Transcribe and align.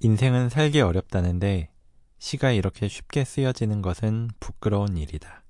인생은 0.00 0.48
살기 0.48 0.80
어렵다는데 0.80 1.70
시가 2.18 2.52
이렇게 2.52 2.86
쉽게 2.86 3.24
쓰여지는 3.24 3.82
것은 3.82 4.28
부끄러운 4.38 4.96
일이다. 4.96 5.42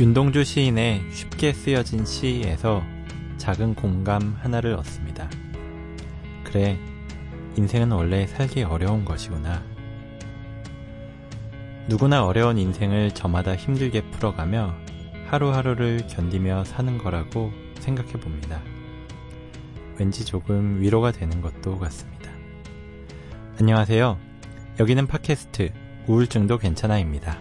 윤동주 0.00 0.44
시인의 0.44 1.02
쉽게 1.12 1.52
쓰여진 1.52 2.06
시에서 2.06 2.82
작은 3.36 3.74
공감 3.74 4.34
하나를 4.40 4.72
얻습니다. 4.72 5.28
그래, 6.44 6.78
인생은 7.56 7.92
원래 7.92 8.26
살기 8.26 8.64
어려운 8.64 9.04
것이구나. 9.04 9.62
누구나 11.88 12.24
어려운 12.24 12.58
인생을 12.58 13.12
저마다 13.12 13.54
힘들게 13.54 14.02
풀어가며 14.10 14.74
하루하루를 15.28 16.06
견디며 16.08 16.64
사는 16.64 16.98
거라고 16.98 17.52
생각해 17.78 18.12
봅니다. 18.12 18.60
왠지 19.98 20.24
조금 20.24 20.80
위로가 20.80 21.12
되는 21.12 21.40
것도 21.40 21.78
같습니다. 21.78 22.30
안녕하세요. 23.60 24.18
여기는 24.80 25.06
팟캐스트 25.06 25.72
우울증도 26.08 26.58
괜찮아입니다. 26.58 27.38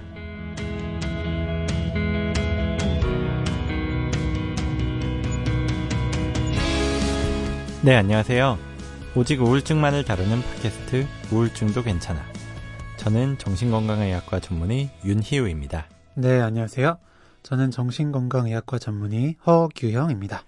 네, 7.82 7.96
안녕하세요. 7.96 8.73
오직 9.16 9.42
우울증만을 9.44 10.06
다루는 10.06 10.42
팟캐스트 10.42 11.06
우울증도 11.32 11.84
괜찮아. 11.84 12.20
저는 12.98 13.38
정신건강의학과 13.38 14.40
전문의 14.40 14.90
윤희우입니다. 15.06 15.88
네, 16.16 16.42
안녕하세요. 16.42 16.98
저는 17.44 17.70
정신건강의학과 17.70 18.80
전문의 18.80 19.36
허규형입니다. 19.46 20.44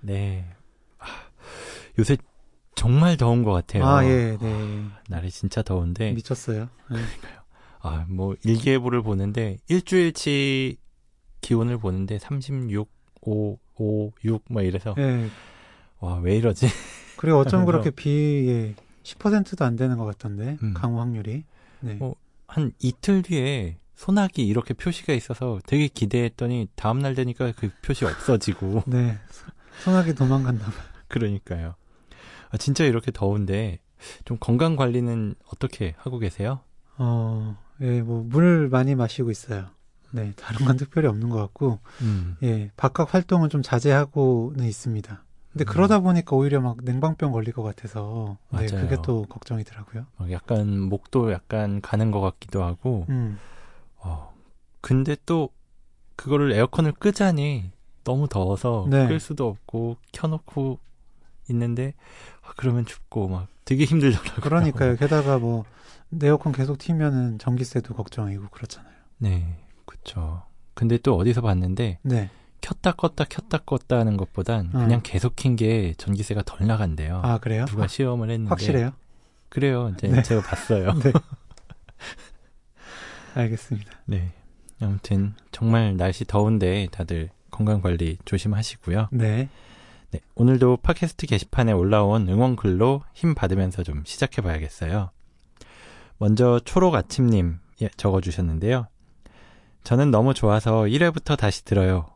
네. 0.00 0.44
아, 0.98 1.06
요새 2.00 2.16
정말 2.74 3.16
더운 3.16 3.44
것 3.44 3.52
같아요. 3.52 3.86
아, 3.86 4.04
예, 4.04 4.36
네. 4.36 4.38
아, 4.42 4.98
날이 5.08 5.30
진짜 5.30 5.62
더운데. 5.62 6.10
미쳤어요. 6.12 6.62
네. 6.62 6.68
그러니까요. 6.88 7.38
아, 7.80 8.04
뭐, 8.08 8.34
일기예보를 8.44 9.02
보는데, 9.02 9.58
일주일치 9.68 10.76
기온을 11.40 11.78
보는데 11.78 12.18
36, 12.18 12.90
5, 13.20 13.58
5, 13.76 14.10
6, 14.24 14.44
뭐 14.50 14.62
이래서. 14.62 14.94
네. 14.96 15.28
와, 16.00 16.16
왜 16.18 16.36
이러지? 16.36 16.66
그리고 17.18 17.38
어쩜 17.38 17.66
그렇게 17.66 17.90
비에 17.90 18.74
10%도 19.02 19.64
안 19.64 19.76
되는 19.76 19.98
것 19.98 20.04
같던데, 20.04 20.56
음. 20.62 20.74
강우 20.74 20.98
확률이. 21.00 21.44
네. 21.80 21.98
어, 22.00 22.14
한 22.46 22.72
이틀 22.78 23.22
뒤에 23.22 23.78
소나기 23.94 24.46
이렇게 24.46 24.74
표시가 24.74 25.12
있어서 25.12 25.58
되게 25.66 25.88
기대했더니 25.88 26.68
다음 26.76 27.00
날 27.00 27.14
되니까 27.14 27.52
그 27.56 27.70
표시 27.82 28.04
없어지고. 28.04 28.84
네. 28.88 29.18
소나기 29.82 30.14
도망갔나 30.14 30.64
봐요. 30.64 30.72
그러니까요. 31.08 31.74
아, 32.50 32.56
진짜 32.56 32.84
이렇게 32.84 33.10
더운데 33.10 33.80
좀 34.24 34.36
건강 34.38 34.76
관리는 34.76 35.34
어떻게 35.52 35.94
하고 35.98 36.18
계세요? 36.18 36.60
어, 36.96 37.56
예, 37.80 38.02
뭐, 38.02 38.22
물 38.22 38.68
많이 38.68 38.94
마시고 38.94 39.30
있어요. 39.30 39.66
네, 40.10 40.32
다른 40.36 40.64
건 40.64 40.76
특별히 40.76 41.08
없는 41.08 41.28
것 41.28 41.38
같고, 41.38 41.80
음. 42.00 42.36
예, 42.42 42.70
바깥 42.76 43.12
활동은 43.12 43.50
좀 43.50 43.62
자제하고는 43.62 44.64
있습니다. 44.64 45.24
근데 45.58 45.64
음. 45.64 45.72
그러다 45.72 45.98
보니까 45.98 46.36
오히려 46.36 46.60
막 46.60 46.76
냉방병 46.82 47.32
걸릴 47.32 47.52
것 47.52 47.64
같아서, 47.64 48.38
네, 48.50 48.68
맞아요. 48.70 48.80
그게 48.80 48.96
또 49.02 49.24
걱정이더라고요. 49.28 50.06
막 50.16 50.30
약간 50.30 50.78
목도 50.78 51.32
약간 51.32 51.80
가는 51.80 52.12
것 52.12 52.20
같기도 52.20 52.62
하고. 52.62 53.06
음, 53.08 53.40
어, 53.96 54.32
근데 54.80 55.16
또 55.26 55.48
그거를 56.14 56.52
에어컨을 56.52 56.92
끄자니 56.92 57.72
너무 58.04 58.28
더워서 58.28 58.86
네. 58.88 59.08
끌 59.08 59.18
수도 59.18 59.48
없고 59.48 59.96
켜놓고 60.12 60.78
있는데 61.50 61.94
아, 62.42 62.52
그러면 62.56 62.86
춥고 62.86 63.26
막 63.26 63.48
되게 63.64 63.84
힘들더라고요. 63.84 64.40
그러니까요. 64.40 64.94
게다가 64.96 65.38
뭐, 65.38 65.64
에어컨 66.22 66.52
계속 66.52 66.78
튀면은 66.78 67.38
전기세도 67.38 67.94
걱정이고 67.94 68.48
그렇잖아요. 68.50 68.94
네, 69.18 69.58
그쵸. 69.84 70.42
근데 70.74 70.98
또 70.98 71.16
어디서 71.16 71.40
봤는데 71.40 71.98
네. 72.02 72.30
켰다 72.60 72.92
껐다 72.92 73.28
켰다 73.28 73.58
껐다 73.58 73.96
하는 73.98 74.16
것보단 74.16 74.66
음. 74.66 74.80
그냥 74.80 75.00
계속 75.02 75.36
킨 75.36 75.56
게 75.56 75.94
전기세가 75.98 76.42
덜 76.44 76.66
나간대요. 76.66 77.20
아, 77.24 77.38
그래요? 77.38 77.64
누가 77.66 77.86
시험을 77.86 78.30
했는데 78.30 78.48
확실해요? 78.50 78.92
그래요. 79.48 79.92
이제 79.96 80.08
네. 80.08 80.22
제가 80.22 80.42
봤어요. 80.42 80.92
네. 80.94 81.12
알겠습니다. 83.34 83.90
네. 84.06 84.32
아무튼 84.80 85.34
정말 85.52 85.96
날씨 85.96 86.24
더운데 86.24 86.88
다들 86.92 87.30
건강 87.50 87.80
관리 87.80 88.18
조심하시고요. 88.24 89.08
네. 89.12 89.48
네, 90.10 90.20
오늘도 90.36 90.78
팟캐스트 90.78 91.26
게시판에 91.26 91.72
올라온 91.72 92.28
응원 92.28 92.56
글로 92.56 93.02
힘 93.14 93.34
받으면서 93.34 93.82
좀 93.82 94.02
시작해 94.06 94.40
봐야겠어요. 94.42 95.10
먼저 96.18 96.60
초록 96.64 96.94
아침님 96.94 97.58
예, 97.82 97.88
적어 97.96 98.20
주셨는데요. 98.20 98.86
저는 99.84 100.10
너무 100.10 100.34
좋아서 100.34 100.82
1회부터 100.82 101.36
다시 101.36 101.64
들어요. 101.64 102.06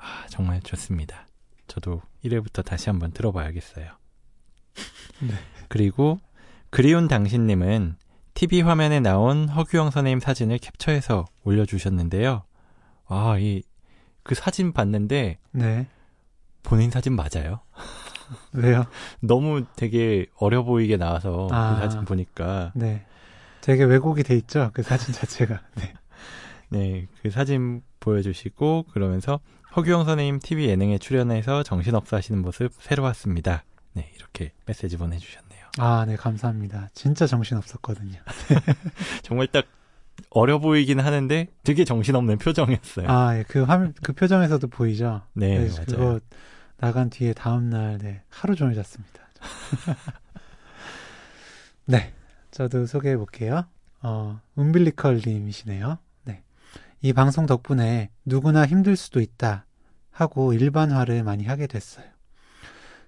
아, 0.00 0.26
정말 0.28 0.60
좋습니다. 0.62 1.26
저도 1.66 2.02
1회부터 2.24 2.64
다시 2.64 2.88
한번 2.88 3.12
들어봐야겠어요. 3.12 3.86
네. 5.20 5.34
그리고 5.68 6.20
그리운 6.70 7.08
당신님은 7.08 7.96
TV 8.34 8.60
화면에 8.62 9.00
나온 9.00 9.48
허규영 9.48 9.90
선생님 9.90 10.20
사진을 10.20 10.58
캡처해서 10.58 11.26
올려주셨는데요. 11.44 12.44
아, 13.06 13.36
이, 13.38 13.62
그 14.22 14.34
사진 14.34 14.72
봤는데 14.72 15.38
네. 15.52 15.86
본인 16.62 16.90
사진 16.90 17.14
맞아요? 17.16 17.60
왜요? 18.52 18.86
너무 19.20 19.64
되게 19.74 20.26
어려 20.36 20.62
보이게 20.62 20.96
나와서 20.96 21.48
아. 21.50 21.74
그 21.74 21.80
사진 21.80 22.04
보니까 22.04 22.72
네. 22.74 23.04
되게 23.60 23.84
왜곡이 23.84 24.22
돼 24.22 24.36
있죠? 24.36 24.70
그 24.72 24.82
사진 24.82 25.12
자체가. 25.14 25.60
네. 25.76 25.94
네 26.70 27.08
그 27.22 27.30
사진 27.30 27.82
보여주시고 28.00 28.86
그러면서 28.92 29.40
허규영 29.78 30.06
선생님 30.06 30.40
TV 30.40 30.66
예능에 30.66 30.98
출연해서 30.98 31.62
정신없어 31.62 32.16
하시는 32.16 32.42
모습 32.42 32.72
새로 32.80 33.04
왔습니다. 33.04 33.62
네 33.92 34.10
이렇게 34.16 34.50
메시지 34.66 34.96
보내주셨네요. 34.96 35.66
아, 35.78 36.04
네, 36.04 36.16
감사합니다. 36.16 36.90
진짜 36.94 37.28
정신 37.28 37.56
없었거든요. 37.58 38.18
정말 39.22 39.46
딱 39.46 39.66
어려 40.30 40.58
보이긴 40.58 40.98
하는데 40.98 41.46
되게 41.62 41.84
정신없는 41.84 42.38
표정이었어요. 42.38 43.08
아, 43.08 43.38
예, 43.38 43.44
그 43.46 43.62
화면, 43.62 43.94
그 44.02 44.12
표정에서도 44.12 44.66
보이죠? 44.66 45.22
네, 45.34 45.56
그래서 45.56 45.84
맞아요. 45.86 45.86
그거 45.86 46.20
나간 46.78 47.08
뒤에 47.08 47.32
다음날, 47.32 47.98
네, 47.98 48.22
하루 48.30 48.56
종일 48.56 48.74
잤습니다. 48.74 49.28
네. 51.86 52.12
저도 52.50 52.86
소개해 52.86 53.16
볼게요. 53.16 53.64
어, 54.02 54.40
umbilical 54.56 55.22
님이시네요. 55.24 55.98
네. 56.24 56.42
이 57.00 57.12
방송 57.12 57.46
덕분에 57.46 58.10
누구나 58.24 58.66
힘들 58.66 58.96
수도 58.96 59.20
있다 59.20 59.66
하고 60.18 60.52
일반화를 60.52 61.22
많이 61.22 61.44
하게 61.44 61.68
됐어요. 61.68 62.04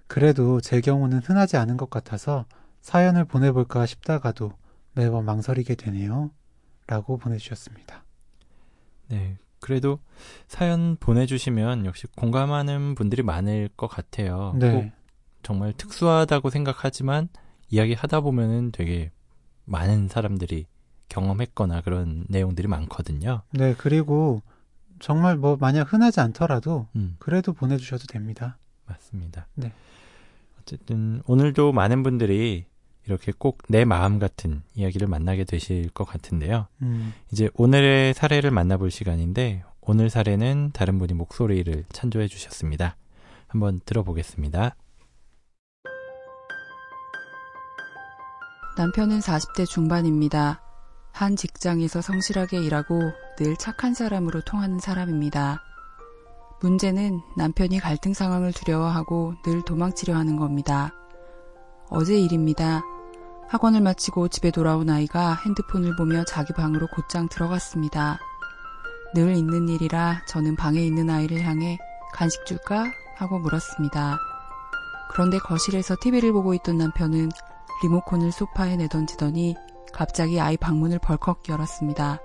그래도 0.07 0.61
제 0.61 0.79
경우는 0.79 1.19
흔하지 1.19 1.57
않은 1.57 1.75
것 1.75 1.89
같아서 1.89 2.45
사연을 2.79 3.25
보내볼까 3.25 3.85
싶다가도 3.85 4.53
매번 4.93 5.25
망설이게 5.25 5.75
되네요. 5.75 6.31
라고 6.87 7.17
보내주셨습니다. 7.17 8.05
네 9.09 9.37
그래도 9.59 9.99
사연 10.47 10.95
보내주시면 11.01 11.85
역시 11.85 12.07
공감하는 12.15 12.95
분들이 12.95 13.23
많을 13.23 13.69
것 13.75 13.87
같아요. 13.87 14.51
꼭 14.53 14.59
네. 14.59 14.93
정말 15.43 15.73
특수하다고 15.73 16.49
생각하지만 16.49 17.27
이야기 17.69 17.93
하다 17.93 18.21
보면은 18.21 18.71
되게 18.71 19.11
많은 19.65 20.07
사람들이 20.07 20.65
경험했거나 21.09 21.81
그런 21.81 22.25
내용들이 22.29 22.69
많거든요. 22.69 23.41
네, 23.51 23.75
그리고 23.77 24.41
정말 25.01 25.35
뭐 25.35 25.57
만약 25.59 25.91
흔하지 25.91 26.19
않더라도 26.21 26.87
음, 26.95 27.15
그래도 27.19 27.53
보내주셔도 27.53 28.05
됩니다. 28.05 28.57
맞습니다. 28.85 29.47
네. 29.55 29.73
어쨌든 30.61 31.21
오늘도 31.25 31.71
많은 31.71 32.03
분들이 32.03 32.65
이렇게 33.05 33.31
꼭 33.31 33.57
내 33.67 33.83
마음 33.83 34.19
같은 34.19 34.61
이야기를 34.75 35.07
만나게 35.07 35.43
되실 35.43 35.89
것 35.89 36.05
같은데요. 36.05 36.67
음, 36.81 37.13
이제 37.31 37.49
오늘의 37.55 38.13
사례를 38.13 38.51
만나볼 38.51 38.91
시간인데 38.91 39.63
오늘 39.81 40.09
사례는 40.09 40.71
다른 40.73 40.99
분이 40.99 41.13
목소리를 41.13 41.85
찬조해 41.91 42.27
주셨습니다. 42.27 42.95
한번 43.47 43.79
들어보겠습니다. 43.85 44.75
남편은 48.77 49.19
40대 49.19 49.65
중반입니다. 49.67 50.61
한 51.11 51.35
직장에서 51.35 52.01
성실하게 52.01 52.59
일하고 52.59 53.11
늘 53.37 53.55
착한 53.57 53.93
사람으로 53.93 54.41
통하는 54.41 54.79
사람입니다. 54.79 55.61
문제는 56.61 57.21
남편이 57.37 57.79
갈등 57.79 58.13
상황을 58.13 58.53
두려워하고 58.53 59.35
늘 59.43 59.63
도망치려 59.63 60.15
하는 60.15 60.37
겁니다. 60.37 60.93
어제 61.89 62.17
일입니다. 62.17 62.81
학원을 63.49 63.81
마치고 63.81 64.29
집에 64.29 64.49
돌아온 64.51 64.89
아이가 64.89 65.35
핸드폰을 65.45 65.95
보며 65.97 66.23
자기 66.23 66.53
방으로 66.53 66.87
곧장 66.87 67.27
들어갔습니다. 67.27 68.19
늘 69.13 69.35
있는 69.35 69.67
일이라 69.67 70.23
저는 70.25 70.55
방에 70.55 70.79
있는 70.79 71.09
아이를 71.09 71.41
향해 71.41 71.77
간식 72.13 72.45
줄까? 72.45 72.85
하고 73.17 73.39
물었습니다. 73.39 74.17
그런데 75.11 75.37
거실에서 75.37 75.95
TV를 76.01 76.31
보고 76.31 76.53
있던 76.53 76.77
남편은 76.77 77.29
리모컨을 77.83 78.31
소파에 78.31 78.77
내던지더니 78.77 79.55
갑자기 79.93 80.39
아이 80.39 80.57
방문을 80.57 80.99
벌컥 80.99 81.49
열었습니다. 81.49 82.19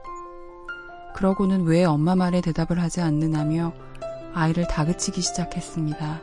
그러고는 1.14 1.64
왜 1.64 1.84
엄마 1.84 2.14
말에 2.14 2.40
대답을 2.40 2.80
하지 2.80 3.00
않느냐며 3.00 3.72
아이를 4.34 4.68
다그치기 4.68 5.20
시작했습니다. 5.22 6.20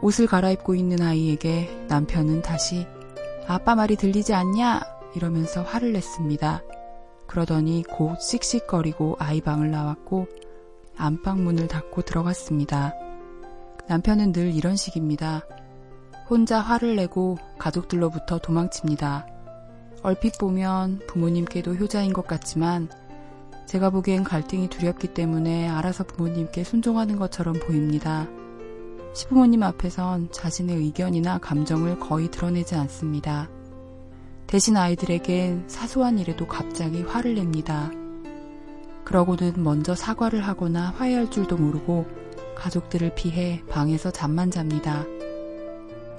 옷을 0.00 0.26
갈아입고 0.26 0.74
있는 0.76 1.02
아이에게 1.02 1.86
남편은 1.88 2.42
다시 2.42 2.86
아빠 3.48 3.74
말이 3.74 3.96
들리지 3.96 4.32
않냐? 4.34 4.80
이러면서 5.14 5.62
화를 5.62 5.92
냈습니다. 5.92 6.62
그러더니 7.26 7.82
곧 7.90 8.20
씩씩거리고 8.20 9.16
아이 9.18 9.40
방을 9.40 9.70
나왔고 9.70 10.28
안방 10.96 11.44
문을 11.44 11.68
닫고 11.68 12.02
들어갔습니다. 12.02 12.94
남편은 13.88 14.32
늘 14.32 14.54
이런 14.54 14.76
식입니다. 14.76 15.42
혼자 16.28 16.60
화를 16.60 16.94
내고 16.96 17.38
가족들로부터 17.58 18.38
도망칩니다. 18.38 19.26
얼핏 20.08 20.38
보면 20.38 21.00
부모님께도 21.06 21.74
효자인 21.74 22.14
것 22.14 22.26
같지만 22.26 22.88
제가 23.66 23.90
보기엔 23.90 24.24
갈등이 24.24 24.70
두렵기 24.70 25.08
때문에 25.08 25.68
알아서 25.68 26.02
부모님께 26.04 26.64
순종하는 26.64 27.16
것처럼 27.16 27.56
보입니다. 27.60 28.26
시부모님 29.12 29.62
앞에선 29.62 30.32
자신의 30.32 30.76
의견이나 30.76 31.36
감정을 31.36 31.98
거의 31.98 32.30
드러내지 32.30 32.74
않습니다. 32.74 33.50
대신 34.46 34.78
아이들에겐 34.78 35.64
사소한 35.66 36.18
일에도 36.18 36.46
갑자기 36.46 37.02
화를 37.02 37.34
냅니다. 37.34 37.90
그러고는 39.04 39.62
먼저 39.62 39.94
사과를 39.94 40.40
하거나 40.40 40.94
화해할 40.96 41.30
줄도 41.30 41.58
모르고 41.58 42.06
가족들을 42.56 43.14
피해 43.14 43.62
방에서 43.68 44.10
잠만 44.10 44.50
잡니다. 44.50 45.04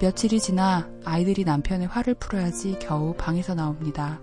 며칠이 0.00 0.40
지나 0.40 0.88
아이들이 1.04 1.44
남편의 1.44 1.86
화를 1.86 2.14
풀어야지 2.14 2.78
겨우 2.80 3.12
방에서 3.12 3.54
나옵니다. 3.54 4.18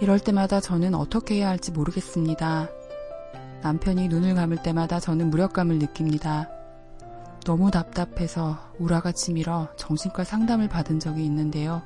이럴 0.00 0.20
때마다 0.20 0.60
저는 0.60 0.94
어떻게 0.94 1.36
해야 1.36 1.48
할지 1.48 1.72
모르겠습니다. 1.72 2.68
남편이 3.62 4.06
눈을 4.06 4.36
감을 4.36 4.62
때마다 4.62 5.00
저는 5.00 5.30
무력감을 5.30 5.80
느낍니다. 5.80 6.50
너무 7.44 7.72
답답해서 7.72 8.58
우라가 8.78 9.10
치밀어 9.10 9.68
정신과 9.76 10.22
상담을 10.22 10.68
받은 10.68 11.00
적이 11.00 11.24
있는데요. 11.24 11.82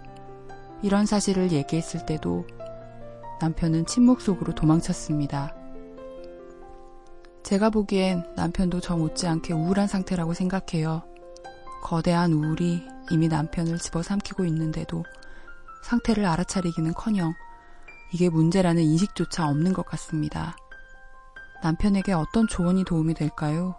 이런 0.83 1.07
사실을 1.07 1.53
얘기했을 1.53 2.05
때도 2.05 2.47
남편은 3.41 3.87
침묵 3.87 4.21
속으로 4.21 4.55
도망쳤습니다. 4.55 5.55
제가 7.43 7.71
보기엔 7.71 8.27
남편도 8.37 8.81
저 8.81 8.95
못지않게 8.95 9.55
우울한 9.55 9.87
상태라고 9.87 10.35
생각해요. 10.35 11.16
거대한 11.87 12.33
우울이 12.33 12.85
이미 13.13 13.29
남편을 13.29 13.79
집어삼키고 13.79 14.45
있는데도 14.47 15.05
상태를 15.85 16.27
알아차리기는 16.27 16.95
커녕 16.95 17.33
이게 18.13 18.29
문제라는 18.29 18.83
인식조차 18.83 19.47
없는 19.47 19.73
것 19.73 19.87
같습니다. 19.87 20.57
남편에게 21.63 22.13
어떤 22.13 22.49
조언이 22.49 22.83
도움이 22.83 23.15
될까요? 23.15 23.77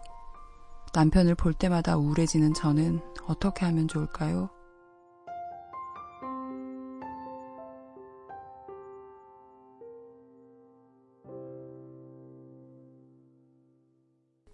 남편을 0.93 1.35
볼 1.35 1.53
때마다 1.53 1.97
우울해지는 1.97 2.53
저는 2.53 3.01
어떻게 3.27 3.65
하면 3.65 3.89
좋을까요? 3.89 4.49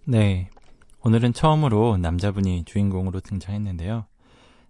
네. 0.07 0.49
오늘은 1.05 1.33
처음으로 1.33 1.97
남자분이 1.97 2.63
주인공으로 2.63 3.19
등장했는데요. 3.19 4.05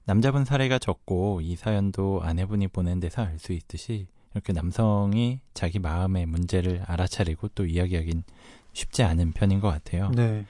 남자분 0.06 0.45
사례가 0.45 0.80
적고 0.80 1.41
이 1.41 1.56
사연도 1.56 2.21
아내분이 2.24 2.69
보낸 2.69 3.00
데서 3.00 3.21
알 3.21 3.38
수 3.38 3.53
있듯이 3.53 4.07
이렇게 4.33 4.51
남성이 4.51 5.41
자기 5.53 5.77
마음의 5.77 6.25
문제를 6.25 6.81
알아차리고 6.88 7.50
또 7.50 7.65
이야기하긴 7.65 8.24
쉽지 8.74 9.03
않은 9.03 9.33
편인 9.33 9.59
것 9.59 9.69
같아요. 9.69 10.09
네. 10.15 10.45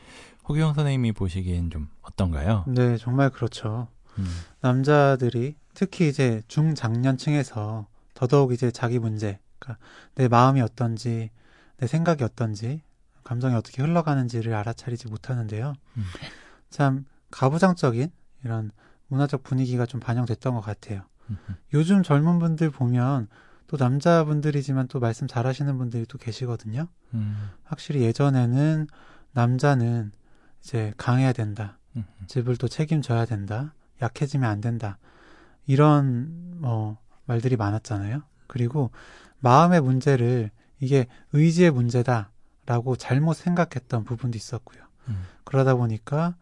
호기영 0.48 0.74
선생님이 0.74 1.12
보시기엔 1.12 1.70
좀 1.70 1.90
어떤가요? 2.02 2.64
네, 2.68 2.98
정말 2.98 3.30
그렇죠. 3.30 3.88
음, 4.18 4.26
남자들이 4.62 5.56
특히 5.74 6.08
이제 6.08 6.42
중장년층에서 6.48 7.88
더더욱 8.14 8.54
이제 8.54 8.72
자기 8.72 9.00
문제, 9.00 9.40
그러니까 9.60 9.84
내 10.16 10.28
마음이 10.30 10.62
어떤지, 10.62 11.30
내 11.78 11.88
생각이 11.88 12.24
어떤지, 12.24 12.82
감정이 13.24 13.56
어떻게 13.56 13.82
흘러가는지를 13.82 14.54
알아차리지 14.54 15.08
못하는데요. 15.08 15.74
음. 15.98 16.04
참 16.70 17.06
가부장적인 17.32 18.12
이런 18.44 18.72
문화적 19.08 19.44
분위기가 19.44 19.86
좀 19.86 20.00
반영됐던 20.00 20.54
것 20.54 20.62
같아요. 20.62 21.04
음, 21.30 21.38
요즘 21.74 22.04
젊은 22.04 22.40
분들 22.40 22.70
보면 22.70 23.28
또 23.68 23.78
남자분들이지만 23.78 24.88
또 24.88 25.00
말씀 25.00 25.28
잘하시는 25.28 25.78
분들이 25.78 26.06
또 26.06 26.18
계시거든요. 26.18 26.88
음, 27.14 27.50
확실히 27.64 28.02
예전에는 28.02 28.88
남자는 29.32 30.12
이제 30.62 30.94
강해야 30.98 31.34
된다. 31.34 31.80
음, 31.96 32.06
집을 32.28 32.58
또 32.58 32.68
책임져야 32.68 33.26
된다. 33.26 33.74
약해지면 34.02 34.50
안 34.50 34.62
된다. 34.62 34.98
이런 35.66 36.60
뭐 36.60 36.98
말들이 37.26 37.56
많았잖아요. 37.56 38.24
그리고 38.48 38.92
마음의 39.40 39.82
문제를 39.82 40.52
이게 40.80 41.08
의지의 41.32 41.72
문제다 41.72 42.32
라고 42.66 42.96
잘못 42.96 43.34
생각했던 43.34 44.04
부분도 44.04 44.38
있었고요. 44.38 44.84
음. 45.10 45.26
그러다 45.44 45.76
보니까 45.76 46.36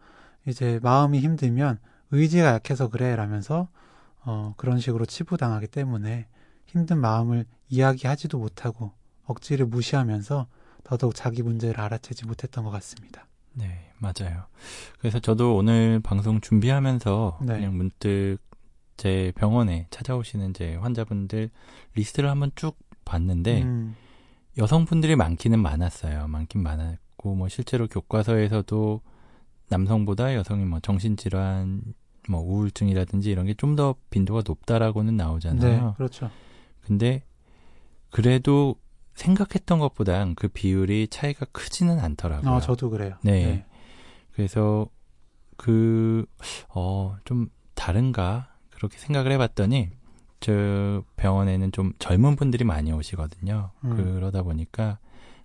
이제 0.46 0.78
마음이 0.82 1.20
힘들면 1.20 1.78
의지가 2.10 2.46
약해서 2.46 2.88
그래 2.88 3.16
라면서 3.16 3.68
어 4.24 4.54
그런 4.56 4.78
식으로 4.78 5.04
치부당하기 5.04 5.66
때문에 5.68 6.26
힘든 6.66 6.98
마음을 6.98 7.44
이야기하지도 7.68 8.38
못하고 8.38 8.92
억지를 9.24 9.66
무시하면서 9.66 10.46
더더욱 10.84 11.14
자기 11.14 11.42
문제를 11.42 11.80
알아채지 11.80 12.26
못했던 12.26 12.64
것 12.64 12.70
같습니다. 12.70 13.26
네, 13.54 13.90
맞아요. 13.98 14.46
그래서 14.98 15.18
저도 15.18 15.56
오늘 15.56 16.00
방송 16.00 16.40
준비하면서 16.40 17.40
네. 17.42 17.54
그냥 17.54 17.76
문득 17.76 18.38
제 18.96 19.32
병원에 19.34 19.86
찾아오시는 19.90 20.54
제 20.54 20.76
환자분들 20.76 21.50
리스트를 21.94 22.30
한번 22.30 22.50
쭉 22.54 22.76
봤는데 23.04 23.62
음, 23.62 23.96
여성분들이 24.58 25.16
많기는 25.16 25.58
많았어요. 25.58 26.28
많긴 26.28 26.62
많았고 26.62 27.34
뭐 27.34 27.48
실제로 27.48 27.86
교과서에서도 27.88 29.00
남성보다 29.68 30.34
여성이 30.34 30.64
뭐 30.64 30.80
정신질환, 30.80 31.82
뭐 32.28 32.40
우울증이라든지 32.40 33.30
이런 33.30 33.46
게 33.46 33.54
좀 33.54 33.74
더 33.76 33.94
빈도가 34.10 34.42
높다라고는 34.46 35.16
네, 35.16 35.24
나오잖아요. 35.24 35.94
그렇죠. 35.96 36.30
근데 36.82 37.22
그래도 38.10 38.76
생각했던 39.14 39.78
것보단 39.78 40.34
그 40.34 40.48
비율이 40.48 41.08
차이가 41.08 41.46
크지는 41.52 41.98
않더라고요. 42.00 42.50
어, 42.50 42.60
저도 42.60 42.90
그래요. 42.90 43.14
네. 43.22 43.64
그래서 44.32 44.86
그, 45.56 46.26
어, 46.68 47.16
좀 47.24 47.48
다른가? 47.74 48.54
그렇게 48.70 48.98
생각을 48.98 49.30
해봤더니, 49.32 49.90
저 50.42 51.02
병원에는 51.16 51.72
좀 51.72 51.92
젊은 51.98 52.36
분들이 52.36 52.64
많이 52.64 52.92
오시거든요. 52.92 53.70
음. 53.84 53.96
그러다 53.96 54.42
보니까 54.42 54.98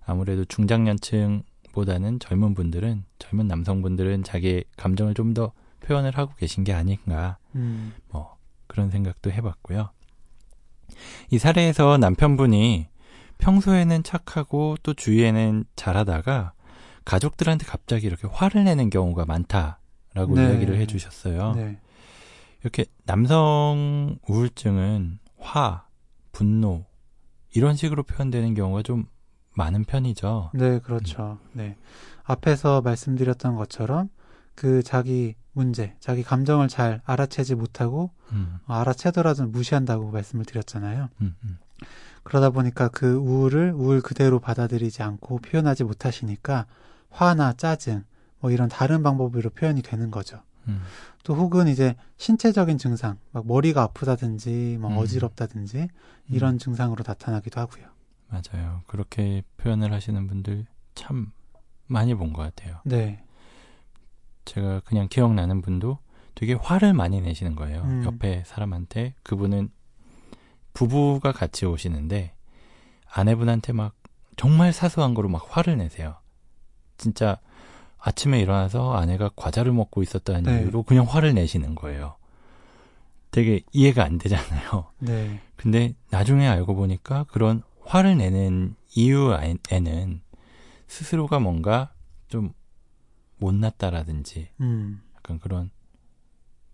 아무래도 0.04 0.44
중장년층보다는 0.44 2.18
젊은 2.18 2.54
분들은, 2.54 3.04
젊은 3.18 3.46
남성분들은 3.48 4.24
자기의 4.24 4.64
감정을 4.76 5.14
좀 5.14 5.32
더 5.32 5.52
표현을 5.88 6.16
하고 6.16 6.34
계신 6.36 6.64
게 6.64 6.72
아닌가. 6.72 7.38
음, 7.54 7.94
뭐, 8.10 8.36
그런 8.66 8.90
생각도 8.90 9.30
해봤고요. 9.30 9.90
이 11.30 11.38
사례에서 11.38 11.96
남편분이 11.98 12.88
평소에는 13.38 14.02
착하고 14.02 14.76
또 14.82 14.94
주위에는 14.94 15.64
잘하다가 15.76 16.52
가족들한테 17.04 17.64
갑자기 17.64 18.06
이렇게 18.06 18.28
화를 18.30 18.64
내는 18.64 18.90
경우가 18.90 19.24
많다라고 19.24 20.34
네. 20.34 20.42
이야기를 20.42 20.76
해주셨어요. 20.76 21.54
네. 21.54 21.78
이렇게 22.62 22.84
남성 23.04 24.18
우울증은 24.28 25.18
화, 25.38 25.86
분노 26.32 26.84
이런 27.54 27.74
식으로 27.76 28.02
표현되는 28.02 28.54
경우가 28.54 28.82
좀 28.82 29.06
많은 29.54 29.84
편이죠. 29.84 30.50
네, 30.54 30.78
그렇죠. 30.78 31.38
네. 31.52 31.76
앞에서 32.24 32.80
말씀드렸던 32.82 33.56
것처럼 33.56 34.08
그 34.54 34.82
자기 34.82 35.34
문제, 35.52 35.94
자기 35.98 36.22
감정을 36.22 36.68
잘 36.68 37.00
알아채지 37.04 37.54
못하고 37.54 38.12
음, 38.32 38.58
어, 38.66 38.74
알아채더라도 38.74 39.46
무시한다고 39.46 40.10
말씀을 40.10 40.44
드렸잖아요. 40.44 41.08
음, 41.20 41.34
음. 41.44 41.58
그러다 42.22 42.50
보니까 42.50 42.88
그 42.88 43.14
우울을 43.14 43.72
우울 43.74 44.00
그대로 44.00 44.38
받아들이지 44.38 45.02
않고 45.02 45.38
표현하지 45.38 45.84
못하시니까 45.84 46.66
화나 47.10 47.54
짜증 47.54 48.04
뭐 48.40 48.50
이런 48.50 48.68
다른 48.68 49.02
방법으로 49.02 49.50
표현이 49.50 49.82
되는 49.82 50.10
거죠. 50.10 50.42
음. 50.68 50.82
또 51.24 51.34
혹은 51.34 51.68
이제 51.68 51.94
신체적인 52.16 52.78
증상, 52.78 53.18
막 53.32 53.46
머리가 53.46 53.82
아프다든지, 53.82 54.78
뭐 54.80 54.90
음. 54.90 54.98
어지럽다든지 54.98 55.88
이런 56.30 56.58
증상으로 56.58 57.04
나타나기도 57.06 57.60
하고요. 57.60 57.86
맞아요. 58.28 58.82
그렇게 58.86 59.42
표현을 59.56 59.92
하시는 59.92 60.26
분들 60.26 60.66
참 60.94 61.32
많이 61.86 62.14
본 62.14 62.32
것 62.32 62.42
같아요. 62.42 62.80
네, 62.84 63.22
제가 64.44 64.80
그냥 64.80 65.08
기억나는 65.08 65.62
분도 65.62 65.98
되게 66.34 66.52
화를 66.54 66.92
많이 66.92 67.20
내시는 67.20 67.56
거예요. 67.56 67.82
음. 67.82 68.04
옆에 68.04 68.44
사람한테 68.46 69.14
그분은 69.22 69.70
부부가 70.74 71.32
같이 71.32 71.66
오시는데 71.66 72.34
아내분한테 73.10 73.72
막 73.72 73.94
정말 74.36 74.72
사소한 74.72 75.14
거로 75.14 75.28
막 75.28 75.44
화를 75.48 75.76
내세요. 75.78 76.16
진짜 76.96 77.38
아침에 77.98 78.40
일어나서 78.40 78.94
아내가 78.94 79.30
과자를 79.34 79.72
먹고 79.72 80.02
있었다는 80.02 80.42
네. 80.44 80.62
이유로 80.62 80.84
그냥 80.84 81.04
화를 81.04 81.34
내시는 81.34 81.74
거예요. 81.74 82.16
되게 83.30 83.60
이해가 83.72 84.04
안 84.04 84.18
되잖아요. 84.18 84.90
네, 85.00 85.40
근데 85.56 85.94
나중에 86.10 86.46
알고 86.48 86.74
보니까 86.74 87.24
그런 87.24 87.62
화를 87.84 88.16
내는 88.16 88.74
이유에는 88.94 90.22
스스로가 90.86 91.38
뭔가 91.38 91.92
좀 92.28 92.52
못났다라든지 93.36 94.48
음, 94.60 95.02
약간 95.16 95.38
그런 95.38 95.70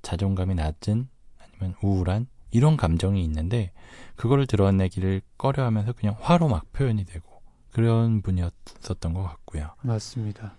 자존감이 0.02 0.54
낮은 0.54 1.08
아니면 1.38 1.74
우울한 1.82 2.26
이런 2.50 2.76
감정이 2.76 3.22
있는데 3.24 3.72
그거를 4.16 4.46
드러내기를 4.46 5.22
꺼려하면서 5.38 5.92
그냥 5.94 6.16
화로 6.20 6.48
막 6.48 6.70
표현이 6.72 7.04
되고 7.04 7.42
그런 7.72 8.22
분이었었던 8.22 9.12
것 9.12 9.22
같고요. 9.24 9.74
맞습니다. 9.82 10.54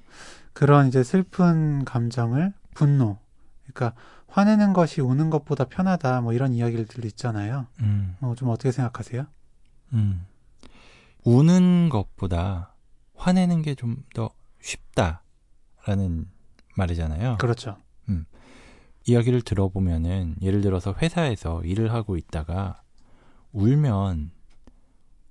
그런 0.56 0.88
이제 0.88 1.04
슬픈 1.04 1.84
감정을 1.84 2.54
분노, 2.74 3.18
그러니까 3.68 3.94
화내는 4.28 4.72
것이 4.74 5.02
우는 5.02 5.30
것보다 5.30 5.66
편하다, 5.66 6.22
뭐 6.22 6.32
이런 6.34 6.54
이야기들도 6.54 7.06
있잖아요. 7.10 7.68
음, 7.82 8.16
어, 8.22 8.34
좀 8.38 8.50
어떻게 8.50 8.72
생각하세요? 8.72 9.28
음. 9.94 10.26
우는 11.26 11.90
것보다 11.90 12.74
화내는 13.16 13.62
게 13.64 13.76
좀 13.76 14.04
더 14.14 14.30
쉽다라는 14.62 16.28
말이잖아요. 16.76 17.38
그렇죠. 17.38 17.78
이야기를 19.08 19.44
들어보면은 19.44 20.36
예를 20.42 20.62
들어서 20.62 20.96
회사에서 21.00 21.62
일을 21.64 21.94
하고 21.94 22.18
있다가 22.18 22.82
울면 23.52 24.32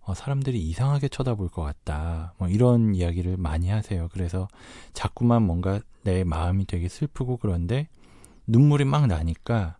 어, 0.06 0.14
사람들이 0.14 0.60
이상하게 0.60 1.08
쳐다볼 1.08 1.48
것 1.48 1.62
같다. 1.62 2.34
뭐 2.38 2.48
이런 2.48 2.94
이야기를 2.94 3.36
많이 3.36 3.70
하세요. 3.70 4.08
그래서 4.12 4.48
자꾸만 4.92 5.42
뭔가 5.42 5.80
내 6.02 6.24
마음이 6.24 6.66
되게 6.66 6.88
슬프고 6.88 7.38
그런데 7.38 7.88
눈물이 8.46 8.84
막 8.84 9.06
나니까 9.06 9.78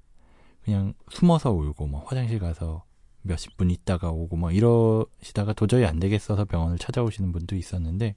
그냥 0.65 0.95
숨어서 1.11 1.53
울고 1.53 1.87
뭐 1.87 2.03
화장실 2.05 2.39
가서 2.39 2.85
몇십 3.23 3.57
분 3.57 3.71
있다가 3.71 4.11
오고 4.11 4.37
뭐 4.37 4.51
이러시다가 4.51 5.53
도저히 5.53 5.85
안 5.85 6.01
되겠어서 6.01 6.45
병원을 6.47 6.79
찾아오시는 6.79 7.33
분도 7.33 7.57
있었는데 7.57 8.17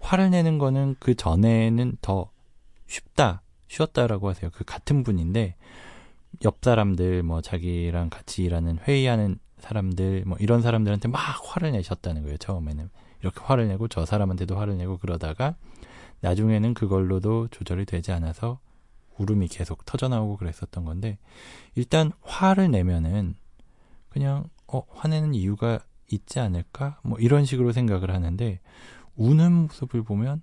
화를 0.00 0.30
내는 0.30 0.58
거는 0.58 0.96
그 0.98 1.14
전에는 1.14 1.98
더 2.00 2.30
쉽다. 2.86 3.42
쉬었다라고 3.68 4.28
하세요. 4.28 4.50
그 4.54 4.64
같은 4.64 5.02
분인데 5.02 5.56
옆 6.44 6.58
사람들 6.62 7.22
뭐 7.22 7.40
자기랑 7.40 8.10
같이 8.10 8.44
일하는 8.44 8.78
회의하는 8.78 9.38
사람들 9.58 10.24
뭐 10.26 10.36
이런 10.38 10.62
사람들한테 10.62 11.08
막 11.08 11.20
화를 11.42 11.72
내셨다는 11.72 12.22
거예요. 12.22 12.36
처음에는 12.38 12.90
이렇게 13.20 13.40
화를 13.40 13.68
내고 13.68 13.88
저 13.88 14.04
사람한테도 14.04 14.56
화를 14.56 14.76
내고 14.76 14.98
그러다가 14.98 15.54
나중에는 16.20 16.74
그걸로도 16.74 17.48
조절이 17.50 17.84
되지 17.84 18.12
않아서 18.12 18.60
울음이 19.18 19.48
계속 19.48 19.84
터져 19.86 20.08
나오고 20.08 20.36
그랬었던 20.36 20.84
건데 20.84 21.18
일단 21.74 22.12
화를 22.22 22.70
내면은 22.70 23.34
그냥 24.08 24.48
어 24.66 24.82
화내는 24.90 25.34
이유가 25.34 25.80
있지 26.10 26.40
않을까 26.40 27.00
뭐 27.02 27.18
이런 27.18 27.44
식으로 27.44 27.72
생각을 27.72 28.10
하는데 28.10 28.60
우는 29.16 29.52
모습을 29.52 30.02
보면 30.02 30.42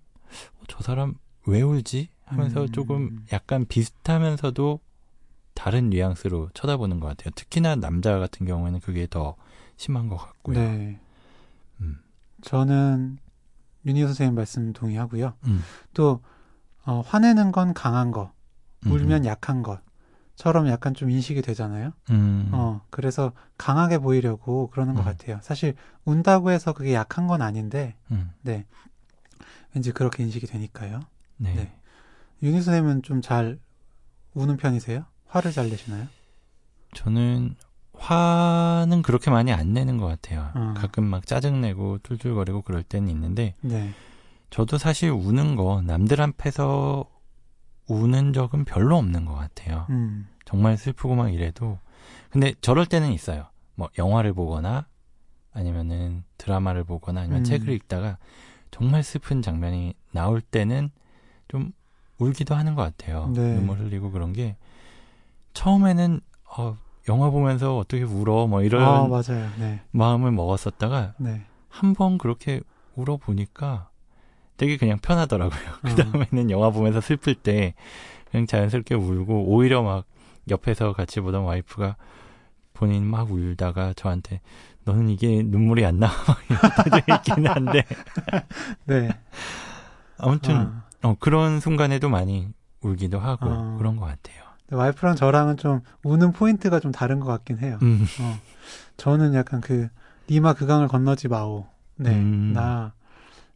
어, 0.60 0.64
저 0.68 0.82
사람 0.82 1.16
왜 1.46 1.62
울지 1.62 2.10
하면서 2.26 2.64
음. 2.64 2.72
조금 2.72 3.26
약간 3.32 3.66
비슷하면서도 3.66 4.80
다른 5.54 5.90
뉘앙스로 5.90 6.50
쳐다보는 6.54 7.00
것 7.00 7.08
같아요. 7.08 7.32
특히나 7.36 7.76
남자 7.76 8.18
같은 8.20 8.46
경우에는 8.46 8.80
그게 8.80 9.08
더 9.10 9.36
심한 9.78 10.08
것 10.08 10.18
같고요. 10.18 10.58
네. 10.60 11.00
음. 11.82 12.00
저는 12.42 13.18
윤희 13.86 14.02
선생님 14.02 14.36
말씀 14.36 14.74
동의하고요. 14.74 15.34
음, 15.48 15.62
또 15.94 16.22
어, 16.86 17.02
화내는 17.02 17.52
건 17.52 17.74
강한 17.74 18.12
거, 18.12 18.32
음, 18.86 18.92
울면 18.92 19.26
약한 19.26 19.64
것처럼 19.64 20.68
약간 20.68 20.94
좀 20.94 21.10
인식이 21.10 21.42
되잖아요. 21.42 21.92
음, 22.10 22.50
어, 22.52 22.82
그래서 22.90 23.32
강하게 23.58 23.98
보이려고 24.00 24.70
그러는 24.70 24.94
것 24.96 25.02
음. 25.02 25.06
같아요. 25.06 25.40
사실 25.42 25.76
운다고 26.06 26.52
해서 26.52 26.74
그게 26.74 26.94
약한 26.94 27.28
건 27.28 27.42
아닌데, 27.42 27.96
음, 28.12 28.32
네. 28.42 28.66
왠지 29.74 29.92
그렇게 29.92 30.24
인식이 30.24 30.46
되니까요. 30.48 31.00
네. 31.38 31.54
네. 31.56 31.76
윤희 32.42 32.62
선생님은 32.62 33.04
좀 33.04 33.22
잘 33.22 33.60
우는 34.34 34.58
편이세요? 34.58 35.06
화를 35.34 35.52
잘 35.52 35.68
내시나요? 35.70 36.08
저는 36.94 37.56
화는 37.94 39.02
그렇게 39.02 39.32
많이 39.32 39.52
안 39.52 39.74
내는 39.74 39.98
것 39.98 40.06
같아요. 40.06 40.52
어. 40.54 40.74
가끔 40.78 41.06
막 41.06 41.26
짜증내고 41.26 42.00
툴툴거리고 42.04 42.62
그럴 42.62 42.84
때는 42.84 43.10
있는데 43.10 43.56
네. 43.62 43.92
저도 44.52 44.78
사실 44.78 45.10
우는 45.10 45.56
거 45.56 45.82
남들 45.82 46.22
앞에서 46.22 47.06
우는 47.88 48.34
적은 48.34 48.66
별로 48.66 48.96
없는 48.98 49.26
것 49.26 49.34
같아요. 49.34 49.88
음, 49.90 50.28
정말 50.46 50.78
슬프고 50.78 51.16
막 51.16 51.34
이래도 51.34 51.80
근데 52.30 52.54
저럴 52.62 52.86
때는 52.86 53.12
있어요. 53.12 53.48
뭐 53.74 53.90
영화를 53.98 54.34
보거나 54.34 54.86
아니면은 55.52 56.24
드라마를 56.38 56.84
보거나 56.84 57.22
아니면 57.22 57.40
음. 57.40 57.44
책을 57.44 57.70
읽다가 57.74 58.20
정말 58.70 59.02
슬픈 59.02 59.42
장면이 59.42 59.96
나올 60.12 60.42
때는 60.42 60.92
좀 61.48 61.72
울기도 62.20 62.54
하는 62.54 62.76
것 62.76 62.84
같아요. 62.84 63.32
네. 63.34 63.56
눈물 63.56 63.80
흘리고 63.80 64.12
그런 64.12 64.32
게 64.34 64.58
처음에는 65.54 66.20
어, 66.58 66.78
영화 67.10 67.30
보면서 67.30 67.78
어떻게 67.78 68.04
울어 68.04 68.48
뭐 68.48 68.62
이런 68.62 68.82
아, 68.82 69.08
맞아요. 69.08 69.50
네. 69.60 69.82
마음을 69.92 70.32
먹었었다가 70.32 71.14
네. 71.18 71.42
한번 71.70 72.18
그렇게 72.18 72.62
울어 72.96 73.18
보니까 73.18 73.90
되게 74.58 74.78
그냥 74.78 75.00
편하더라고요. 75.00 75.60
어. 75.60 75.80
그 75.84 75.96
다음에는 75.96 76.52
영화 76.52 76.70
보면서 76.70 77.02
슬플 77.02 77.36
때 77.36 77.74
그냥 78.32 78.46
자연스럽게 78.48 78.96
울고 78.96 79.46
오히려 79.48 79.84
막 79.84 80.06
옆에서 80.50 80.94
같이 80.94 81.20
보던 81.22 81.44
와이프가 81.44 81.96
본인 82.74 83.06
막 83.06 83.32
울다가 83.32 83.94
저한테 83.94 84.42
너는 84.84 85.10
이게 85.10 85.44
눈물이 85.44 85.86
안 85.86 86.00
나? 86.00 86.08
막 86.28 86.38
이럴 86.50 86.60
때도 86.84 87.14
있긴 87.14 87.48
한데 87.48 87.86
네. 88.86 89.10
아무튼 90.18 90.56
아, 90.56 90.84
어, 91.04 91.16
그런 91.20 91.60
순간에도 91.60 92.10
많이 92.10 92.50
울기도 92.82 93.20
하고 93.20 93.50
어. 93.50 93.76
그런 93.78 93.96
것 93.96 94.06
같아요. 94.06 94.43
와이프랑 94.76 95.16
저랑은 95.16 95.58
좀 95.58 95.82
우는 96.04 96.32
포인트가 96.32 96.80
좀 96.80 96.92
다른 96.92 97.20
것 97.20 97.28
같긴 97.28 97.60
해요. 97.60 97.78
음, 97.82 98.06
어, 98.22 98.40
저는 98.98 99.34
약간 99.34 99.62
그 99.62 99.88
니마 100.30 100.54
그 100.54 100.66
강을 100.66 100.88
건너지 100.88 101.28
마오. 101.28 101.66
네, 101.96 102.12
음. 102.12 102.54
나 102.54 102.94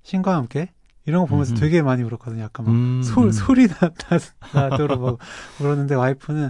신과 0.04 0.36
함께 0.36 0.72
이런 1.06 1.22
거 1.22 1.28
보면서 1.28 1.52
음흠. 1.54 1.60
되게 1.62 1.82
많이 1.82 2.04
울었거든요. 2.04 2.44
약간 2.44 2.66
막 2.66 2.72
음, 2.74 3.02
소, 3.04 3.24
음. 3.24 3.32
소리 3.32 3.68
나, 3.68 3.90
나, 3.90 4.18
나도록 4.54 5.02
막 5.02 5.18
울었는데 5.60 5.96
와이프는 5.96 6.50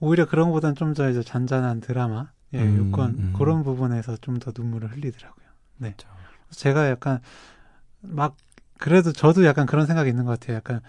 오히려 0.00 0.26
그런 0.26 0.48
것보다는 0.48 0.74
좀더 0.76 1.10
이제 1.10 1.22
잔잔한 1.22 1.80
드라마, 1.80 2.28
예, 2.54 2.62
음, 2.62 2.78
요건 2.78 3.10
음. 3.10 3.34
그런 3.36 3.62
부분에서 3.64 4.16
좀 4.18 4.38
더 4.38 4.52
눈물을 4.56 4.92
흘리더라고요. 4.92 5.46
네. 5.78 5.94
그렇죠. 5.96 6.08
제가 6.50 6.88
약간 6.88 7.20
막 8.00 8.36
그래도 8.78 9.12
저도 9.12 9.44
약간 9.44 9.66
그런 9.66 9.86
생각이 9.86 10.08
있는 10.08 10.24
것 10.24 10.38
같아요. 10.38 10.56
약간 10.56 10.80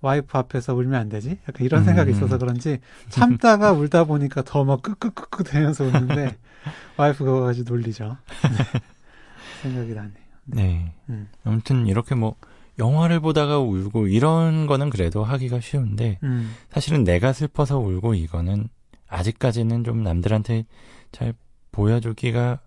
와이프 0.00 0.36
앞에서 0.38 0.74
울면 0.74 0.94
안 0.94 1.08
되지? 1.08 1.38
약간 1.48 1.64
이런 1.66 1.82
음, 1.82 1.84
생각이 1.86 2.10
음. 2.12 2.16
있어서 2.16 2.38
그런지 2.38 2.78
참다가 3.08 3.72
울다 3.72 4.04
보니까 4.04 4.42
더 4.42 4.64
막 4.64 4.82
끄끄끄끄 4.82 5.42
되면서 5.44 5.84
웃는데 5.84 6.36
와이프 6.96 7.24
그거 7.24 7.40
가지고 7.40 7.74
놀리죠. 7.74 8.16
네. 8.42 8.80
생각이 9.62 9.94
나네요. 9.94 10.12
네. 10.44 10.92
음. 11.08 11.28
아무튼 11.44 11.86
이렇게 11.86 12.14
뭐 12.14 12.36
영화를 12.78 13.18
보다가 13.20 13.58
울고 13.58 14.06
이런 14.06 14.66
거는 14.66 14.90
그래도 14.90 15.24
하기가 15.24 15.60
쉬운데 15.60 16.18
음. 16.22 16.54
사실은 16.70 17.02
내가 17.04 17.32
슬퍼서 17.32 17.78
울고 17.78 18.14
이거는 18.14 18.68
아직까지는 19.08 19.82
좀 19.84 20.02
남들한테 20.04 20.64
잘 21.10 21.34
보여주기가 21.72 22.60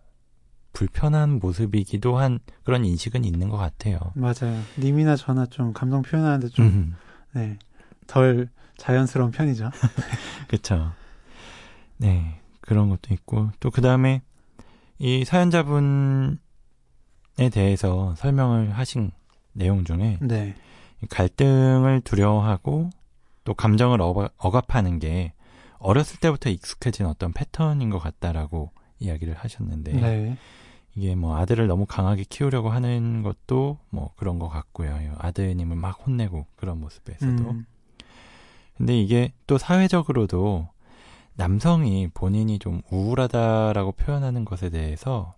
불편한 0.74 1.40
모습이기도 1.40 2.18
한 2.18 2.40
그런 2.64 2.84
인식은 2.86 3.24
있는 3.26 3.50
것 3.50 3.58
같아요. 3.58 4.00
맞아요. 4.16 4.62
님이나 4.80 5.16
저나 5.16 5.46
좀 5.48 5.74
감정 5.74 6.02
표현하는데 6.02 6.50
좀, 6.50 6.66
음, 6.66 6.96
네, 7.34 7.58
덜 8.08 8.50
자연스러운 8.78 9.32
편이죠. 9.32 9.72
그쵸. 10.48 10.92
네. 11.98 12.40
그런 12.62 12.90
것도 12.90 13.14
있고, 13.14 13.52
또 13.60 13.70
그 13.70 13.82
다음에 13.82 14.22
이 15.00 15.26
사연자분에 15.26 16.38
대해서 17.52 18.16
설명을 18.16 18.72
하신 18.72 19.12
내용 19.54 19.84
중에 19.84 20.20
네. 20.22 20.56
갈등을 21.10 22.02
두려워하고 22.02 22.90
또 23.44 23.54
감정을 23.56 24.02
어, 24.02 24.30
억압하는 24.38 25.00
게 25.00 25.34
어렸을 25.80 26.20
때부터 26.20 26.50
익숙해진 26.52 27.08
어떤 27.08 27.34
패턴인 27.34 27.90
것 27.90 27.98
같다라고 27.98 28.72
이야기를 29.00 29.34
하셨는데 29.34 29.94
네. 29.94 30.38
이게 30.96 31.16
뭐 31.16 31.38
아들을 31.38 31.68
너무 31.68 31.86
강하게 31.86 32.26
키우려고 32.28 32.70
하는 32.70 33.24
것도 33.24 33.78
뭐 33.90 34.14
그런 34.18 34.40
것 34.40 34.50
같고요. 34.50 35.16
아드님을 35.18 35.76
막 35.76 36.06
혼내고 36.06 36.46
그런 36.56 36.80
모습에서도. 36.82 37.50
음, 37.50 37.66
근데 38.78 39.00
이게 39.00 39.32
또 39.48 39.58
사회적으로도 39.58 40.68
남성이 41.36 42.10
본인이 42.14 42.60
좀 42.60 42.82
우울하다라고 42.92 43.94
표현하는 43.94 44.44
것에 44.44 44.70
대해서 44.70 45.36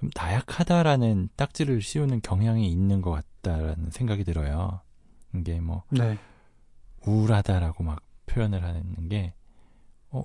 좀 0.00 0.10
나약하다라는 0.16 1.28
딱지를 1.36 1.80
씌우는 1.80 2.20
경향이 2.22 2.68
있는 2.68 3.02
것 3.02 3.12
같다라는 3.42 3.90
생각이 3.90 4.24
들어요. 4.24 4.80
이게 5.34 5.60
뭐 5.60 5.84
네. 5.90 6.18
우울하다라고 7.06 7.84
막 7.84 8.02
표현을 8.26 8.64
하는 8.64 9.08
게, 9.08 9.34
어, 10.10 10.24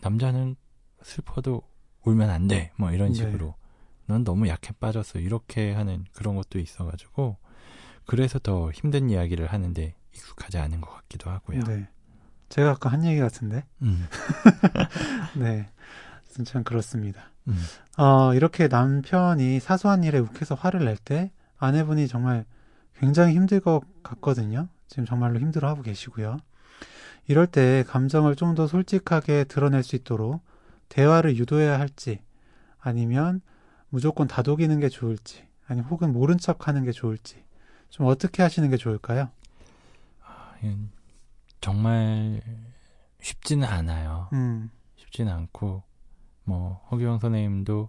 남자는 0.00 0.56
슬퍼도 1.02 1.62
울면 2.04 2.30
안 2.30 2.48
돼. 2.48 2.72
뭐 2.76 2.90
이런 2.90 3.12
네. 3.12 3.14
식으로. 3.14 3.54
넌 4.08 4.24
너무 4.24 4.48
약해 4.48 4.72
빠졌어. 4.80 5.18
이렇게 5.20 5.72
하는 5.72 6.04
그런 6.12 6.34
것도 6.34 6.58
있어가지고, 6.58 7.36
그래서 8.06 8.38
더 8.38 8.70
힘든 8.72 9.10
이야기를 9.10 9.46
하는데 9.46 9.94
익숙하지 10.14 10.58
않은 10.58 10.80
것 10.80 10.90
같기도 10.90 11.30
하고요. 11.30 11.60
네. 11.64 11.88
제가 12.48 12.70
아까 12.70 12.88
한 12.90 13.04
얘기 13.04 13.20
같은데. 13.20 13.64
음, 13.82 14.06
네. 15.36 15.68
참 16.44 16.64
그렇습니다. 16.64 17.30
음, 17.48 17.56
어, 17.96 18.32
이렇게 18.34 18.68
남편이 18.68 19.60
사소한 19.60 20.04
일에 20.04 20.18
욱해서 20.18 20.54
화를 20.54 20.84
낼 20.84 20.96
때 20.96 21.30
아내분이 21.58 22.06
정말 22.08 22.44
굉장히 22.98 23.34
힘들 23.34 23.60
것 23.60 23.80
같거든요. 24.02 24.68
지금 24.86 25.04
정말로 25.04 25.38
힘들어하고 25.40 25.82
계시고요. 25.82 26.38
이럴 27.26 27.46
때 27.46 27.84
감정을 27.86 28.36
좀 28.36 28.54
더 28.54 28.66
솔직하게 28.66 29.44
드러낼 29.44 29.82
수 29.82 29.96
있도록 29.96 30.40
대화를 30.88 31.36
유도해야 31.36 31.78
할지 31.78 32.20
아니면 32.80 33.42
무조건 33.90 34.28
다독이는 34.28 34.80
게 34.80 34.88
좋을지 34.88 35.44
아니면 35.66 35.88
혹은 35.90 36.12
모른 36.12 36.38
척 36.38 36.68
하는 36.68 36.84
게 36.84 36.92
좋을지 36.92 37.42
좀 37.90 38.06
어떻게 38.06 38.42
하시는 38.42 38.68
게 38.70 38.76
좋을까요? 38.76 39.30
이건 40.62 40.90
정말 41.60 42.42
쉽지는 43.20 43.66
않아요. 43.68 44.28
음, 44.32 44.70
쉽지는 44.96 45.32
않고, 45.32 45.82
뭐, 46.44 46.84
허기영 46.90 47.18
선생님도, 47.20 47.88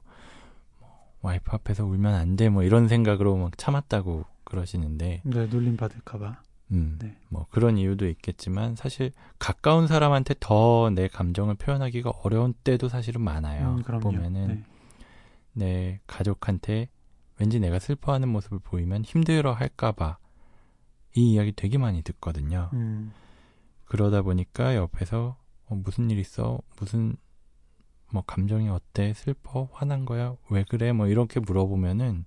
뭐 0.80 1.10
와이프 1.22 1.50
앞에서 1.52 1.86
울면 1.86 2.14
안 2.14 2.36
돼, 2.36 2.50
뭐 2.50 2.64
이런 2.64 2.88
생각으로 2.88 3.36
막 3.38 3.58
참았다고 3.58 4.26
그러시는데, 4.44 5.22
네, 5.24 5.46
놀림 5.48 5.78
받을까봐. 5.78 6.42
음, 6.72 6.98
네. 7.02 7.16
뭐 7.30 7.48
그런 7.50 7.78
이유도 7.80 8.08
있겠지만 8.08 8.76
사실 8.76 9.12
가까운 9.40 9.88
사람한테 9.88 10.36
더 10.40 10.92
내 10.92 11.08
감정을 11.08 11.56
표현하기가 11.56 12.12
어려운 12.24 12.54
때도 12.64 12.90
사실은 12.90 13.22
많아요. 13.22 13.78
음. 13.78 14.00
보면은 14.00 14.48
네. 14.48 14.64
내 15.60 16.00
가족한테 16.08 16.90
왠지 17.38 17.60
내가 17.60 17.80
슬퍼하는 17.80 18.28
모습을 18.30 18.60
보이면 18.60 19.04
힘들어 19.04 19.54
할까봐 19.54 20.18
이 21.16 21.34
이야기 21.34 21.52
되게 21.52 21.78
많이 21.78 22.02
듣거든요. 22.02 22.70
음, 22.74 23.12
그러다 23.86 24.22
보니까 24.22 24.76
옆에서 24.76 25.38
어, 25.66 25.76
무슨 25.76 26.10
일 26.10 26.18
있어? 26.20 26.60
무슨 26.78 27.16
뭐 28.12 28.24
감정이 28.26 28.70
어때? 28.70 29.14
슬퍼? 29.14 29.70
화난 29.72 30.06
거야? 30.06 30.36
왜 30.50 30.64
그래? 30.68 30.92
뭐 30.92 31.08
이렇게 31.08 31.40
물어보면은 31.40 32.26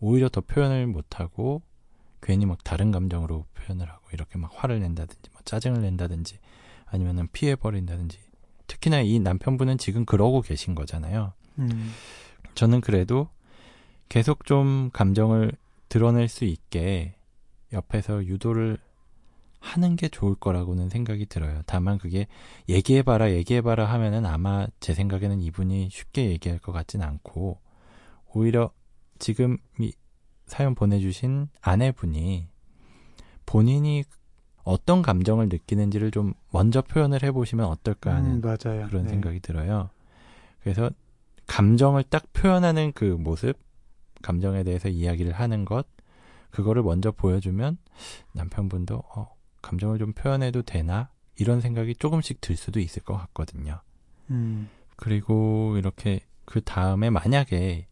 오히려 0.00 0.28
더 0.28 0.40
표현을 0.40 0.86
못하고 0.86 1.62
괜히 2.22 2.46
막 2.46 2.62
다른 2.64 2.90
감정으로 2.90 3.46
표현을 3.54 3.88
하고 3.88 4.02
이렇게 4.12 4.38
막 4.38 4.50
화를 4.54 4.80
낸다든지 4.80 5.30
뭐 5.32 5.40
짜증을 5.44 5.82
낸다든지 5.82 6.38
아니면은 6.86 7.28
피해 7.32 7.54
버린다든지 7.54 8.18
특히나 8.66 9.00
이 9.00 9.18
남편분은 9.18 9.78
지금 9.78 10.04
그러고 10.04 10.42
계신 10.42 10.74
거잖아요. 10.74 11.32
음, 11.58 11.90
저는 12.54 12.80
그래도 12.80 13.28
계속 14.08 14.44
좀 14.44 14.90
감정을 14.92 15.52
드러낼 15.88 16.28
수 16.28 16.44
있게 16.44 17.14
옆에서 17.72 18.24
유도를 18.24 18.78
하는 19.60 19.94
게 19.94 20.08
좋을 20.08 20.34
거라고는 20.34 20.88
생각이 20.88 21.26
들어요. 21.26 21.62
다만 21.66 21.98
그게 21.98 22.26
얘기해봐라, 22.68 23.32
얘기해봐라 23.32 23.84
하면은 23.84 24.24
아마 24.24 24.66
제 24.80 24.94
생각에는 24.94 25.40
이분이 25.40 25.90
쉽게 25.90 26.30
얘기할 26.30 26.58
것 26.58 26.72
같진 26.72 27.02
않고 27.02 27.58
오히려 28.32 28.70
지금 29.18 29.58
이 29.78 29.92
사연 30.46 30.74
보내주신 30.74 31.48
아내분이 31.60 32.48
본인이 33.46 34.04
어떤 34.64 35.02
감정을 35.02 35.48
느끼는지를 35.48 36.10
좀 36.10 36.34
먼저 36.52 36.82
표현을 36.82 37.22
해보시면 37.22 37.66
어떨까 37.66 38.14
하는 38.14 38.36
음. 38.36 38.40
그런 38.88 39.04
네. 39.04 39.10
생각이 39.10 39.40
들어요. 39.40 39.90
그래서 40.62 40.90
감정을 41.50 42.04
딱 42.04 42.32
표현하는 42.32 42.92
그 42.92 43.04
모습, 43.04 43.58
감정에 44.22 44.62
대해서 44.62 44.88
이야기를 44.88 45.32
하는 45.32 45.64
것, 45.64 45.84
그거를 46.52 46.84
먼저 46.84 47.10
보여주면 47.10 47.76
남편분도 48.34 48.94
어, 49.16 49.34
감정을 49.60 49.98
좀 49.98 50.12
표현해도 50.12 50.62
되나? 50.62 51.10
이런 51.36 51.60
생각이 51.60 51.96
조금씩 51.96 52.40
들 52.40 52.54
수도 52.54 52.78
있을 52.78 53.02
것 53.02 53.16
같거든요. 53.16 53.80
음, 54.30 54.68
그리고 54.94 55.74
이렇게 55.76 56.20
그 56.44 56.60
다음에 56.60 57.10
만약에 57.10 57.88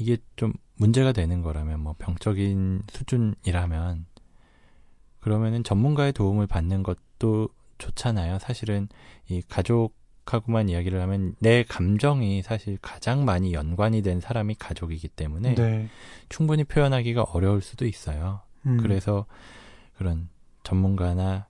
이게 0.00 0.16
좀 0.34 0.52
문제가 0.74 1.12
되는 1.12 1.42
거라면 1.42 1.78
뭐 1.78 1.94
병적인 1.96 2.82
수준이라면 2.90 4.06
그러면은 5.20 5.62
전문가의 5.62 6.12
도움을 6.12 6.48
받는 6.48 6.82
것도 6.82 7.50
좋잖아요. 7.78 8.40
사실은 8.40 8.88
이 9.28 9.42
가족하고만 10.30 10.68
이야기를 10.68 11.00
하면 11.02 11.34
내 11.40 11.64
감정이 11.64 12.42
사실 12.42 12.78
가장 12.80 13.24
많이 13.24 13.52
연관이 13.52 14.02
된 14.02 14.20
사람이 14.20 14.54
가족이기 14.54 15.08
때문에 15.08 15.56
네. 15.56 15.88
충분히 16.28 16.64
표현하기가 16.64 17.22
어려울 17.24 17.60
수도 17.60 17.86
있어요. 17.86 18.40
음, 18.66 18.78
그래서 18.78 19.26
그런 19.96 20.28
전문가나 20.62 21.48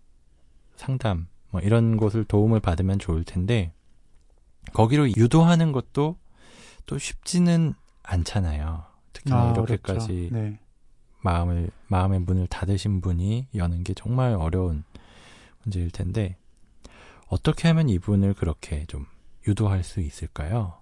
상담 0.76 1.28
뭐 1.50 1.60
이런 1.60 1.96
곳을 1.96 2.24
도움을 2.24 2.60
받으면 2.60 2.98
좋을 2.98 3.24
텐데 3.24 3.72
거기로 4.72 5.10
유도하는 5.10 5.72
것도 5.72 6.16
또 6.86 6.98
쉽지는 6.98 7.74
않잖아요. 8.02 8.84
특히나 9.12 9.48
아, 9.48 9.52
이렇게까지 9.52 10.30
어렵죠. 10.32 10.34
네. 10.34 10.58
마음을 11.22 11.70
마음의 11.88 12.20
문을 12.20 12.46
닫으신 12.46 13.02
분이 13.02 13.48
여는 13.54 13.84
게 13.84 13.92
정말 13.92 14.34
어려운 14.34 14.84
문제일 15.62 15.90
텐데 15.90 16.38
어떻게 17.30 17.68
하면 17.68 17.88
이분을 17.88 18.34
그렇게 18.34 18.84
좀 18.86 19.06
유도할 19.46 19.84
수 19.84 20.00
있을까요? 20.00 20.74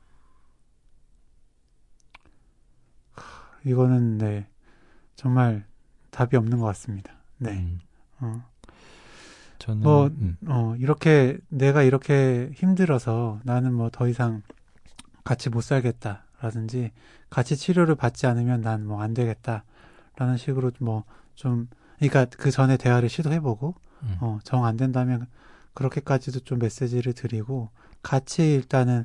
이거는 3.65 4.19
네 4.19 4.47
정말 5.15 5.67
답이 6.11 6.37
없는 6.37 6.59
것 6.59 6.67
같습니다. 6.67 7.13
네. 7.39 7.53
음, 7.53 7.81
어, 8.21 8.43
저는 9.59 9.83
뭐, 9.83 10.07
음, 10.07 10.37
어, 10.47 10.75
이렇게 10.79 11.39
내가 11.49 11.83
이렇게 11.83 12.51
힘들어서 12.55 13.41
나는 13.45 13.75
뭐 13.75 13.91
더 13.91 14.09
이상 14.09 14.43
같이 15.25 15.51
못 15.51 15.61
살겠다라든지 15.63 16.93
같이 17.31 17.57
치료를 17.57 17.95
받지 17.95 18.27
않으면 18.27 18.61
난 18.63 18.85
뭐 18.87 19.03
안 19.03 19.13
되겠다라는 19.15 20.37
식으로 20.39 20.71
뭐 20.81 21.05
좀 21.35 21.69
그러니까 21.99 22.25
그 22.37 22.51
전에 22.51 22.77
대화를 22.77 23.09
시도해보고 23.09 23.75
음, 24.03 24.17
어, 24.21 24.39
정 24.45 24.65
안 24.65 24.77
된다면 24.77 25.27
그렇게까지도 25.79 26.41
좀 26.41 26.59
메시지를 26.59 27.13
드리고 27.13 27.71
같이 28.03 28.55
일단은 28.55 29.05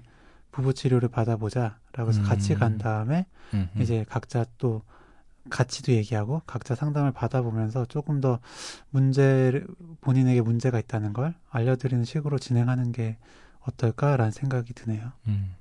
부부 0.52 0.74
치료를 0.74 1.10
받아보자 1.10 1.80
라고 1.94 2.10
해서 2.10 2.22
같이 2.24 2.54
음. 2.54 2.60
간 2.60 2.78
다음에 2.78 3.26
음, 3.54 3.70
음. 3.76 3.82
이제 3.82 4.06
각자 4.08 4.46
또 4.58 4.82
같이도 5.50 5.92
얘기하고 5.92 6.42
각자 6.46 6.74
상담을 6.74 7.12
받아보면서 7.12 7.86
조금 7.86 8.22
더 8.22 8.40
문제를 8.90 9.68
본인에게 10.02 10.42
문제가 10.42 10.80
있다는 10.80 11.14
걸 11.14 11.36
알려드리는 11.50 12.06
식으로 12.06 12.40
진행하는 12.40 12.92
게 12.92 13.18
어떨까라는 13.62 14.32
생각이 14.32 14.74
드네요. 14.74 15.12
음. 15.28 15.56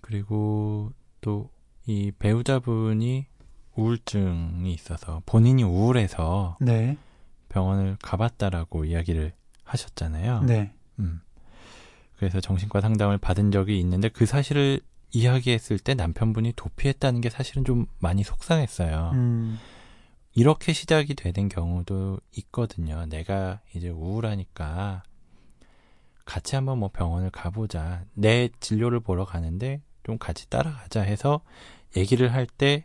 그리고 0.00 0.92
또 1.20 1.50
이 1.88 2.12
배우자분이 2.18 3.26
우울증이 3.74 4.70
있어서 4.74 5.22
본인이 5.24 5.62
우울해서 5.62 6.58
네, 6.60 6.98
병원을 7.48 7.96
가봤다라고 8.02 8.84
이야기를 8.84 9.32
하셨잖아요. 9.68 10.42
네, 10.42 10.72
음. 10.98 11.20
그래서 12.16 12.40
정신과 12.40 12.80
상담을 12.80 13.18
받은 13.18 13.52
적이 13.52 13.78
있는데 13.80 14.08
그 14.08 14.26
사실을 14.26 14.80
이야기했을 15.12 15.78
때 15.78 15.94
남편분이 15.94 16.54
도피했다는 16.56 17.20
게 17.20 17.30
사실은 17.30 17.64
좀 17.64 17.86
많이 17.98 18.24
속상했어요. 18.24 19.12
음, 19.14 19.58
이렇게 20.34 20.72
시작이 20.72 21.14
되는 21.14 21.48
경우도 21.48 22.18
있거든요. 22.38 23.06
내가 23.06 23.60
이제 23.74 23.88
우울하니까 23.88 25.02
같이 26.24 26.56
한번 26.56 26.78
뭐 26.78 26.90
병원을 26.92 27.30
가보자. 27.30 28.04
내 28.14 28.50
진료를 28.60 29.00
보러 29.00 29.24
가는데 29.24 29.80
좀 30.04 30.18
같이 30.18 30.48
따라가자 30.50 31.02
해서 31.02 31.40
얘기를 31.96 32.32
할 32.32 32.46
때 32.46 32.84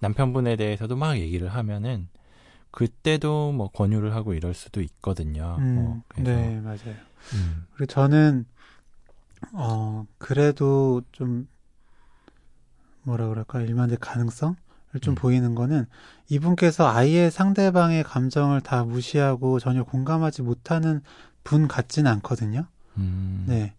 남편분에 0.00 0.56
대해서도 0.56 0.94
막 0.96 1.18
얘기를 1.18 1.48
하면은 1.48 2.08
그때도 2.76 3.52
뭐 3.52 3.68
권유를 3.68 4.14
하고 4.14 4.34
이럴 4.34 4.52
수도 4.52 4.82
있거든요. 4.82 5.56
음, 5.60 5.74
뭐 5.76 6.02
그래서 6.08 6.30
네, 6.30 6.60
맞아요. 6.60 6.94
음, 7.32 7.64
그리고 7.72 7.86
저는 7.86 8.44
어 9.54 10.06
그래도 10.18 11.00
좀 11.10 11.48
뭐라 13.00 13.28
그럴까 13.28 13.62
일반적 13.62 13.98
가능성을 14.00 14.56
좀 15.00 15.12
음. 15.12 15.14
보이는 15.14 15.54
거는 15.54 15.86
이분께서 16.28 16.86
아예 16.86 17.30
상대방의 17.30 18.02
감정을 18.02 18.60
다 18.60 18.84
무시하고 18.84 19.58
전혀 19.58 19.82
공감하지 19.82 20.42
못하는 20.42 21.00
분 21.44 21.68
같지는 21.68 22.10
않거든요. 22.12 22.66
음, 22.98 23.46
네. 23.48 23.72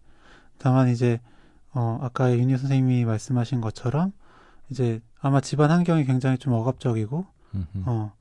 다만 0.58 0.88
이제 0.88 1.20
어 1.72 2.00
아까 2.02 2.32
윤희 2.32 2.58
선생님이 2.58 3.04
말씀하신 3.04 3.60
것처럼 3.60 4.12
이제 4.70 5.00
아마 5.20 5.40
집안 5.40 5.70
환경이 5.70 6.04
굉장히 6.04 6.36
좀 6.36 6.52
억압적이고 6.52 7.26
음, 7.54 7.66
음, 7.76 7.82
어 7.86 8.17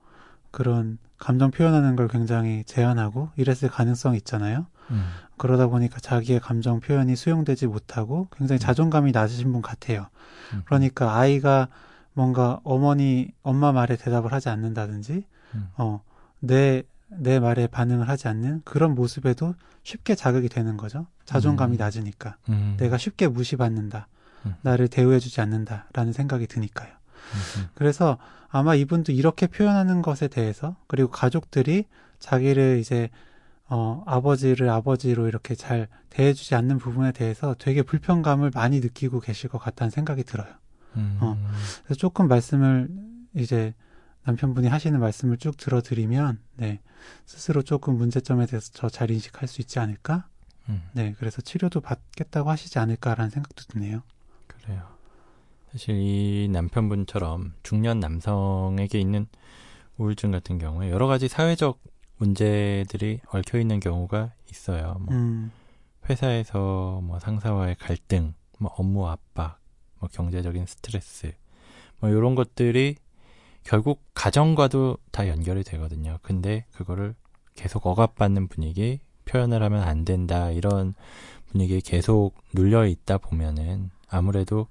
그런 0.57 0.97
감정 1.19 1.51
표현하는 1.51 1.95
걸 1.95 2.07
굉장히 2.07 2.63
제한하고 2.65 3.29
이랬을 3.35 3.69
가능성이 3.69 4.17
있잖아요. 4.17 4.65
음, 4.89 5.07
그러다 5.37 5.67
보니까 5.67 5.99
자기의 5.99 6.39
감정 6.39 6.79
표현이 6.79 7.15
수용되지 7.15 7.67
못하고 7.67 8.27
굉장히 8.35 8.57
자존감이 8.57 9.11
낮으신 9.11 9.51
분 9.51 9.61
같아요. 9.61 10.07
음, 10.53 10.63
그러니까 10.65 11.15
아이가 11.15 11.67
뭔가 12.13 12.59
어머니, 12.63 13.31
엄마 13.43 13.71
말에 13.71 13.97
대답을 13.97 14.33
하지 14.33 14.49
않는다든지, 14.49 15.27
음. 15.53 15.69
어, 15.77 16.01
내, 16.39 16.81
내 17.07 17.39
말에 17.39 17.67
반응을 17.67 18.09
하지 18.09 18.27
않는 18.27 18.63
그런 18.65 18.95
모습에도 18.95 19.53
쉽게 19.83 20.15
자극이 20.15 20.49
되는 20.49 20.75
거죠. 20.75 21.05
자존감이 21.25 21.75
음. 21.75 21.77
낮으니까. 21.77 22.37
음, 22.49 22.77
내가 22.79 22.97
쉽게 22.97 23.27
무시받는다. 23.27 24.07
음. 24.47 24.55
나를 24.63 24.87
대우해주지 24.87 25.39
않는다라는 25.39 26.13
생각이 26.13 26.47
드니까요. 26.47 26.96
그래서 27.75 28.17
아마 28.49 28.75
이분도 28.75 29.11
이렇게 29.11 29.47
표현하는 29.47 30.01
것에 30.01 30.27
대해서 30.27 30.75
그리고 30.87 31.09
가족들이 31.09 31.85
자기를 32.19 32.79
이제 32.79 33.09
어 33.69 34.03
아버지를 34.05 34.69
아버지로 34.69 35.27
이렇게 35.27 35.53
잘 35.53 35.87
대해주지 36.09 36.55
않는 36.55 36.77
부분에 36.77 37.11
대해서 37.11 37.55
되게 37.59 37.81
불편감을 37.81 38.51
많이 38.53 38.79
느끼고 38.79 39.19
계실 39.19 39.49
것 39.49 39.57
같다는 39.57 39.91
생각이 39.91 40.23
들어요. 40.23 40.47
음, 40.95 41.17
어. 41.21 41.37
그래서 41.83 41.95
조금 41.95 42.27
말씀을 42.27 42.87
이제 43.35 43.73
남편분이 44.23 44.67
하시는 44.67 44.99
말씀을 44.99 45.37
쭉 45.37 45.57
들어드리면 45.57 46.39
네 46.55 46.79
스스로 47.25 47.61
조금 47.61 47.97
문제점에 47.97 48.45
대해서 48.45 48.71
더잘 48.73 49.11
인식할 49.11 49.47
수 49.47 49.61
있지 49.61 49.79
않을까? 49.79 50.27
음. 50.69 50.81
네 50.93 51.13
그래서 51.19 51.41
치료도 51.41 51.81
받겠다고 51.81 52.49
하시지 52.49 52.79
않을까라는 52.79 53.29
생각도 53.29 53.63
드네요. 53.67 54.01
그래요. 54.47 54.96
사실 55.71 55.95
이 55.95 56.47
남편분처럼 56.51 57.53
중년 57.63 57.99
남성에게 57.99 58.99
있는 58.99 59.27
우울증 59.97 60.31
같은 60.31 60.57
경우에 60.57 60.91
여러 60.91 61.07
가지 61.07 61.27
사회적 61.27 61.79
문제들이 62.17 63.19
얽혀 63.31 63.59
있는 63.59 63.79
경우가 63.79 64.33
있어요. 64.49 64.97
뭐 64.99 65.13
음, 65.13 65.51
회사에서 66.09 67.01
뭐 67.03 67.19
상사와의 67.19 67.75
갈등, 67.75 68.33
뭐 68.57 68.71
업무 68.77 69.07
압박, 69.07 69.59
뭐 69.99 70.09
경제적인 70.11 70.65
스트레스, 70.65 71.33
뭐 71.99 72.09
이런 72.09 72.35
것들이 72.35 72.95
결국 73.63 74.01
가정과도 74.13 74.97
다 75.11 75.27
연결이 75.27 75.63
되거든요. 75.63 76.19
근데 76.21 76.65
그거를 76.71 77.15
계속 77.55 77.85
억압받는 77.85 78.47
분위기, 78.47 78.99
표현을 79.25 79.61
하면 79.61 79.83
안 79.83 80.05
된다 80.05 80.51
이런 80.51 80.93
분위기에 81.47 81.81
계속 81.83 82.33
눌려 82.53 82.87
있다 82.87 83.17
보면은 83.17 83.89
아무래도 84.07 84.67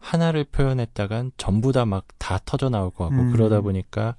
하나를 0.00 0.44
표현했다간 0.44 1.32
전부 1.36 1.72
다막다 1.72 2.40
터져 2.44 2.68
나올 2.68 2.90
것 2.90 3.04
같고 3.08 3.22
음. 3.22 3.32
그러다 3.32 3.60
보니까 3.60 4.16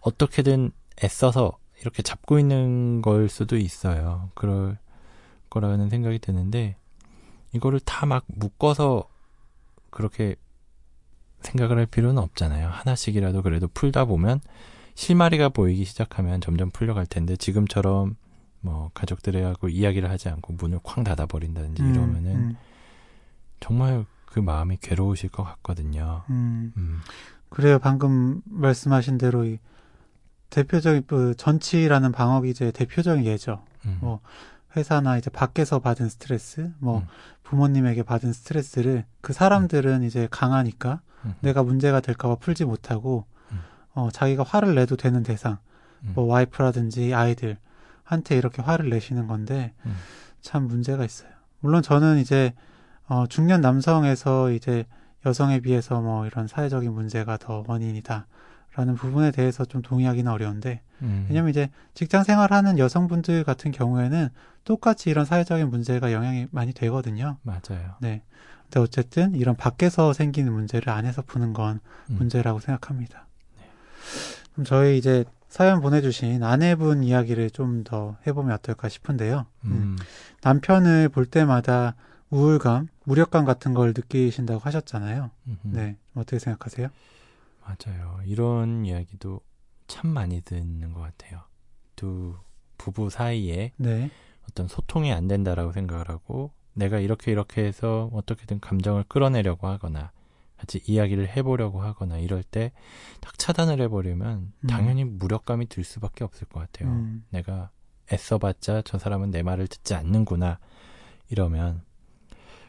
어떻게든 0.00 0.70
애써서 1.02 1.58
이렇게 1.80 2.02
잡고 2.02 2.38
있는 2.38 3.02
걸 3.02 3.28
수도 3.28 3.56
있어요. 3.56 4.30
그럴 4.34 4.78
거라는 5.50 5.90
생각이 5.90 6.18
드는데 6.20 6.76
이거를 7.52 7.80
다 7.80 8.06
막 8.06 8.24
묶어서 8.28 9.08
그렇게 9.90 10.36
생각을 11.40 11.78
할 11.78 11.86
필요는 11.86 12.22
없잖아요. 12.22 12.68
하나씩이라도 12.68 13.42
그래도 13.42 13.68
풀다 13.68 14.06
보면 14.06 14.40
실마리가 14.94 15.48
보이기 15.50 15.84
시작하면 15.84 16.40
점점 16.40 16.70
풀려갈 16.70 17.06
텐데 17.06 17.36
지금처럼 17.36 18.16
뭐 18.60 18.90
가족들하고 18.94 19.68
이야기를 19.68 20.08
하지 20.08 20.28
않고 20.30 20.54
문을 20.54 20.78
쾅 20.82 21.04
닫아 21.04 21.26
버린다든지 21.26 21.82
음, 21.82 21.94
이러면은 21.94 22.30
음, 22.36 22.56
정말 23.60 24.06
그 24.34 24.40
마음이 24.40 24.78
괴로우실 24.78 25.30
것 25.30 25.44
같거든요. 25.44 26.24
음. 26.28 26.72
음, 26.76 27.00
그래요. 27.50 27.78
방금 27.78 28.42
말씀하신 28.46 29.16
대로 29.16 29.44
이 29.44 29.60
대표적인 30.50 31.04
그 31.06 31.34
전치라는 31.36 32.10
방어 32.10 32.40
기제의 32.40 32.72
대표적인 32.72 33.26
예죠. 33.26 33.62
음, 33.84 33.98
뭐 34.00 34.18
회사나 34.74 35.18
이제 35.18 35.30
밖에서 35.30 35.78
받은 35.78 36.08
스트레스, 36.08 36.72
뭐 36.80 36.98
음. 36.98 37.06
부모님에게 37.44 38.02
받은 38.02 38.32
스트레스를 38.32 39.04
그 39.20 39.32
사람들은 39.32 40.02
이제 40.02 40.26
강하니까 40.32 41.00
음, 41.24 41.34
내가 41.38 41.62
문제가 41.62 42.00
될까봐 42.00 42.34
풀지 42.36 42.64
못하고 42.64 43.26
음. 43.52 43.60
어 43.92 44.08
자기가 44.10 44.42
화를 44.42 44.74
내도 44.74 44.96
되는 44.96 45.22
대상, 45.22 45.58
음. 46.02 46.10
뭐 46.16 46.24
와이프라든지 46.24 47.14
아이들 47.14 47.56
한테 48.02 48.36
이렇게 48.36 48.62
화를 48.62 48.90
내시는 48.90 49.28
건데 49.28 49.74
음. 49.86 49.94
참 50.40 50.66
문제가 50.66 51.04
있어요. 51.04 51.30
물론 51.60 51.82
저는 51.82 52.18
이제 52.18 52.52
어 53.06 53.26
중년 53.28 53.60
남성에서 53.60 54.50
이제 54.50 54.84
여성에 55.26 55.60
비해서 55.60 56.00
뭐 56.00 56.26
이런 56.26 56.46
사회적인 56.48 56.92
문제가 56.92 57.36
더 57.36 57.64
원인이다 57.66 58.26
라는 58.76 58.94
부분에 58.94 59.30
대해서 59.30 59.64
좀 59.64 59.82
동의하기는 59.82 60.30
어려운데 60.30 60.80
음, 61.02 61.26
왜냐면 61.28 61.50
이제 61.50 61.70
직장 61.94 62.24
생활하는 62.24 62.78
여성분들 62.78 63.44
같은 63.44 63.70
경우에는 63.70 64.28
똑같이 64.64 65.10
이런 65.10 65.24
사회적인 65.24 65.70
문제가 65.70 66.12
영향이 66.12 66.48
많이 66.50 66.72
되거든요. 66.72 67.36
맞아요. 67.42 67.94
네. 68.00 68.22
근데 68.64 68.80
어쨌든 68.80 69.34
이런 69.34 69.54
밖에서 69.56 70.12
생기는 70.12 70.52
문제를 70.52 70.88
안에서 70.90 71.22
푸는 71.22 71.52
건 71.52 71.80
음. 72.10 72.16
문제라고 72.18 72.58
생각합니다. 72.60 73.26
그럼 74.52 74.64
저희 74.64 74.98
이제 74.98 75.24
사연 75.48 75.80
보내주신 75.80 76.42
아내분 76.42 77.04
이야기를 77.04 77.50
좀 77.50 77.84
더 77.84 78.16
해보면 78.26 78.52
어떨까 78.54 78.88
싶은데요. 78.88 79.46
음. 79.66 79.70
음, 79.70 79.96
남편을 80.42 81.10
볼 81.10 81.26
때마다 81.26 81.94
우울감, 82.34 82.88
무력감 83.04 83.44
같은 83.44 83.74
걸 83.74 83.88
느끼신다고 83.96 84.60
하셨잖아요. 84.60 85.30
음, 85.46 85.58
음. 85.64 85.72
네. 85.72 85.96
어떻게 86.14 86.38
생각하세요? 86.38 86.88
맞아요. 87.62 88.20
이런 88.26 88.84
이야기도 88.84 89.40
참 89.86 90.10
많이 90.10 90.40
듣는 90.42 90.92
것 90.92 91.00
같아요. 91.00 91.42
두 91.96 92.34
부부 92.78 93.10
사이에 93.10 93.72
네. 93.76 94.10
어떤 94.48 94.68
소통이 94.68 95.12
안 95.12 95.28
된다라고 95.28 95.72
생각을 95.72 96.08
하고 96.08 96.50
내가 96.74 96.98
이렇게 96.98 97.30
이렇게 97.32 97.64
해서 97.64 98.10
어떻게든 98.12 98.60
감정을 98.60 99.04
끌어내려고 99.08 99.68
하거나 99.68 100.10
같이 100.56 100.80
이야기를 100.86 101.28
해보려고 101.36 101.82
하거나 101.82 102.18
이럴 102.18 102.42
때 102.42 102.72
딱 103.20 103.38
차단을 103.38 103.80
해버리면 103.80 104.52
음. 104.60 104.66
당연히 104.66 105.04
무력감이 105.04 105.68
들 105.68 105.82
수밖에 105.82 106.24
없을 106.24 106.46
것 106.46 106.60
같아요. 106.60 106.90
음. 106.90 107.24
내가 107.30 107.70
애써봤자 108.12 108.82
저 108.84 108.98
사람은 108.98 109.30
내 109.30 109.42
말을 109.42 109.66
듣지 109.66 109.94
않는구나 109.94 110.58
이러면 111.30 111.82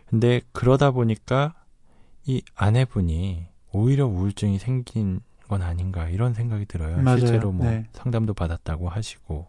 근데 0.05 0.41
그러다 0.51 0.91
보니까 0.91 1.53
이 2.25 2.41
아내분이 2.55 3.47
오히려 3.71 4.05
우울증이 4.07 4.59
생긴 4.59 5.21
건 5.47 5.61
아닌가 5.61 6.09
이런 6.09 6.33
생각이 6.33 6.65
들어요. 6.65 6.97
맞아요. 6.97 7.19
실제로 7.19 7.51
뭐 7.51 7.69
네. 7.69 7.87
상담도 7.93 8.33
받았다고 8.33 8.89
하시고 8.89 9.47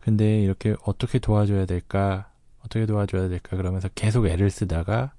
근데 0.00 0.42
이렇게 0.42 0.76
어떻게 0.84 1.18
도와줘야 1.18 1.64
될까 1.64 2.30
어떻게 2.60 2.84
도와줘야 2.84 3.28
될까 3.28 3.56
그러면서 3.56 3.88
계속 3.94 4.26
애를 4.26 4.50
쓰다가 4.50 5.12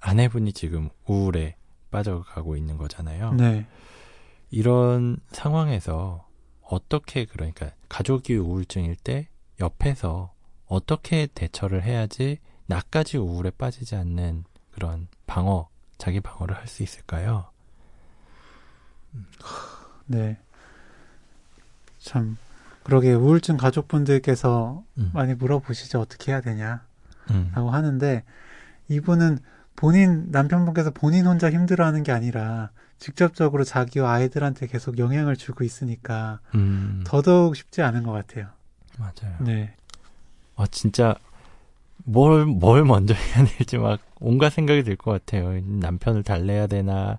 아내분이 0.00 0.52
지금 0.52 0.90
우울에 1.06 1.56
빠져가고 1.90 2.56
있는 2.56 2.76
거잖아요. 2.76 3.34
네. 3.34 3.66
이런 4.50 5.18
상황에서 5.30 6.26
어떻게 6.62 7.24
그러니까 7.24 7.70
가족이 7.88 8.36
우울증일 8.36 8.96
때 8.96 9.28
옆에서 9.60 10.32
어떻게 10.66 11.26
대처를 11.26 11.82
해야지 11.82 12.38
나까지 12.68 13.16
우울에 13.16 13.50
빠지지 13.50 13.96
않는 13.96 14.44
그런 14.72 15.08
방어, 15.26 15.68
자기 15.98 16.20
방어를 16.20 16.56
할 16.56 16.66
수 16.68 16.82
있을까요? 16.82 17.50
네. 20.06 20.38
참, 21.98 22.36
그러게 22.84 23.12
우울증 23.12 23.56
가족분들께서 23.56 24.84
음, 24.98 25.10
많이 25.12 25.34
물어보시죠. 25.34 26.00
어떻게 26.00 26.32
해야 26.32 26.40
되냐라고 26.40 26.82
음, 27.30 27.68
하는데, 27.68 28.24
이분은 28.88 29.38
본인, 29.76 30.30
남편분께서 30.30 30.90
본인 30.92 31.26
혼자 31.26 31.50
힘들어하는 31.50 32.02
게 32.02 32.12
아니라, 32.12 32.70
직접적으로 32.98 33.64
자기와 33.64 34.12
아이들한테 34.12 34.66
계속 34.66 34.98
영향을 34.98 35.36
주고 35.36 35.64
있으니까, 35.64 36.40
음, 36.54 37.02
더더욱 37.06 37.56
쉽지 37.56 37.82
않은 37.82 38.02
것 38.04 38.12
같아요. 38.12 38.48
맞아요. 38.98 39.36
네. 39.40 39.74
아, 40.56 40.66
진짜 40.70 41.14
뭘, 42.10 42.46
뭘 42.46 42.84
먼저 42.84 43.14
해야 43.14 43.44
될지 43.44 43.78
막 43.78 44.00
온갖 44.20 44.50
생각이 44.50 44.82
들 44.82 44.96
것 44.96 45.10
같아요. 45.12 45.60
남편을 45.64 46.22
달래야 46.22 46.66
되나, 46.66 47.18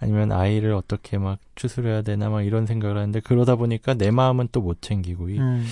아니면 0.00 0.32
아이를 0.32 0.72
어떻게 0.74 1.18
막 1.18 1.38
추스려야 1.54 2.02
되나, 2.02 2.28
막 2.30 2.42
이런 2.42 2.66
생각을 2.66 2.96
하는데, 2.96 3.20
그러다 3.20 3.56
보니까 3.56 3.94
내 3.94 4.10
마음은 4.10 4.48
또 4.52 4.60
못 4.60 4.82
챙기고, 4.82 5.30
이 5.30 5.38
음, 5.38 5.64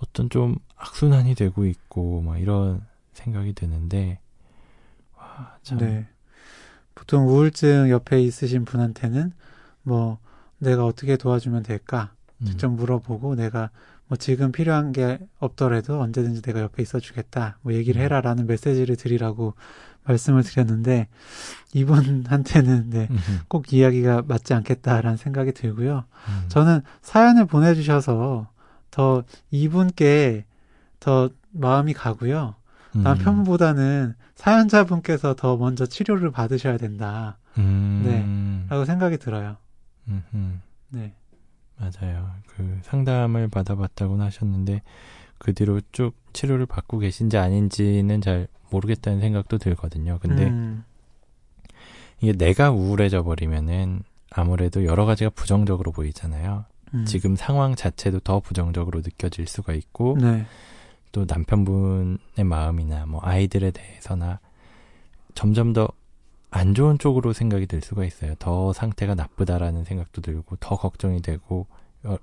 어떤 0.00 0.30
좀 0.30 0.56
악순환이 0.76 1.34
되고 1.34 1.66
있고, 1.66 2.22
막 2.22 2.38
이런 2.38 2.82
생각이 3.14 3.52
드는데, 3.54 4.20
와, 5.16 5.56
참. 5.62 5.78
네. 5.78 6.06
보통 6.94 7.28
우울증 7.28 7.90
옆에 7.90 8.20
있으신 8.22 8.64
분한테는 8.64 9.32
뭐 9.82 10.18
내가 10.58 10.84
어떻게 10.84 11.16
도와주면 11.16 11.62
될까 11.62 12.12
음, 12.40 12.46
직접 12.46 12.68
물어보고 12.70 13.36
내가 13.36 13.70
뭐 14.08 14.16
지금 14.16 14.52
필요한 14.52 14.92
게 14.92 15.18
없더라도 15.38 16.00
언제든지 16.00 16.42
내가 16.42 16.60
옆에 16.60 16.82
있어 16.82 16.98
주겠다 16.98 17.58
뭐 17.62 17.74
얘기를 17.74 18.00
음. 18.00 18.04
해라 18.04 18.20
라는 18.20 18.46
메시지를 18.46 18.96
드리라고 18.96 19.54
말씀을 20.04 20.42
드렸는데 20.42 21.08
이분한테는 21.74 22.90
네, 22.90 23.08
꼭 23.48 23.72
이야기가 23.72 24.22
맞지 24.26 24.54
않겠다라는 24.54 25.18
생각이 25.18 25.52
들고요. 25.52 26.04
음, 26.28 26.44
저는 26.48 26.80
사연을 27.02 27.44
보내 27.44 27.74
주셔서 27.74 28.48
더 28.90 29.22
이분께 29.50 30.46
더 30.98 31.28
마음이 31.50 31.92
가고요. 31.92 32.54
음, 32.96 33.02
남편보다는 33.02 34.14
사연자분께서 34.34 35.34
더 35.34 35.56
먼저 35.56 35.84
치료를 35.84 36.30
받으셔야 36.30 36.78
된다라고 36.78 37.36
음, 37.58 38.84
생각이 38.86 39.18
들어요. 39.18 39.56
음흠. 40.08 40.52
네. 40.90 41.14
맞아요. 41.78 42.30
그 42.46 42.78
상담을 42.82 43.48
받아봤다고는 43.48 44.24
하셨는데 44.24 44.82
그 45.38 45.54
뒤로 45.54 45.80
쭉 45.92 46.12
치료를 46.32 46.66
받고 46.66 46.98
계신지 46.98 47.38
아닌지는 47.38 48.20
잘 48.20 48.48
모르겠다는 48.70 49.20
생각도 49.20 49.58
들거든요. 49.58 50.18
근데 50.20 50.46
음, 50.46 50.84
이게 52.20 52.32
내가 52.32 52.70
우울해져 52.70 53.22
버리면은 53.22 54.02
아무래도 54.30 54.84
여러 54.84 55.06
가지가 55.06 55.30
부정적으로 55.30 55.92
보이잖아요. 55.92 56.64
음. 56.94 57.04
지금 57.04 57.36
상황 57.36 57.74
자체도 57.74 58.20
더 58.20 58.40
부정적으로 58.40 59.00
느껴질 59.00 59.46
수가 59.46 59.72
있고 59.74 60.16
네. 60.20 60.44
또 61.12 61.24
남편분의 61.26 62.44
마음이나 62.44 63.06
뭐 63.06 63.20
아이들에 63.22 63.70
대해서나 63.70 64.40
점점 65.34 65.72
더 65.72 65.88
안 66.50 66.74
좋은 66.74 66.98
쪽으로 66.98 67.32
생각이 67.32 67.66
들 67.66 67.80
수가 67.80 68.04
있어요. 68.04 68.34
더 68.38 68.72
상태가 68.72 69.14
나쁘다라는 69.14 69.84
생각도 69.84 70.22
들고 70.22 70.56
더 70.56 70.76
걱정이 70.76 71.20
되고 71.20 71.66
어, 72.04 72.16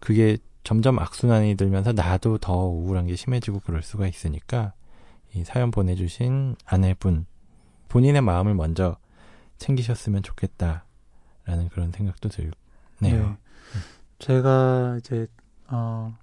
그게 0.00 0.38
점점 0.62 0.98
악순환이 0.98 1.56
들면서 1.56 1.92
나도 1.92 2.38
더 2.38 2.66
우울한 2.66 3.06
게 3.06 3.16
심해지고 3.16 3.60
그럴 3.60 3.82
수가 3.82 4.06
있으니까 4.06 4.72
이 5.34 5.44
사연 5.44 5.70
보내주신 5.70 6.56
아내분 6.64 7.26
본인의 7.88 8.22
마음을 8.22 8.54
먼저 8.54 8.96
챙기셨으면 9.58 10.22
좋겠다라는 10.22 11.68
그런 11.72 11.92
생각도 11.92 12.28
들네요. 12.28 12.52
네. 13.00 13.36
제가 14.18 14.96
이제 14.98 15.26
어, 15.68 16.16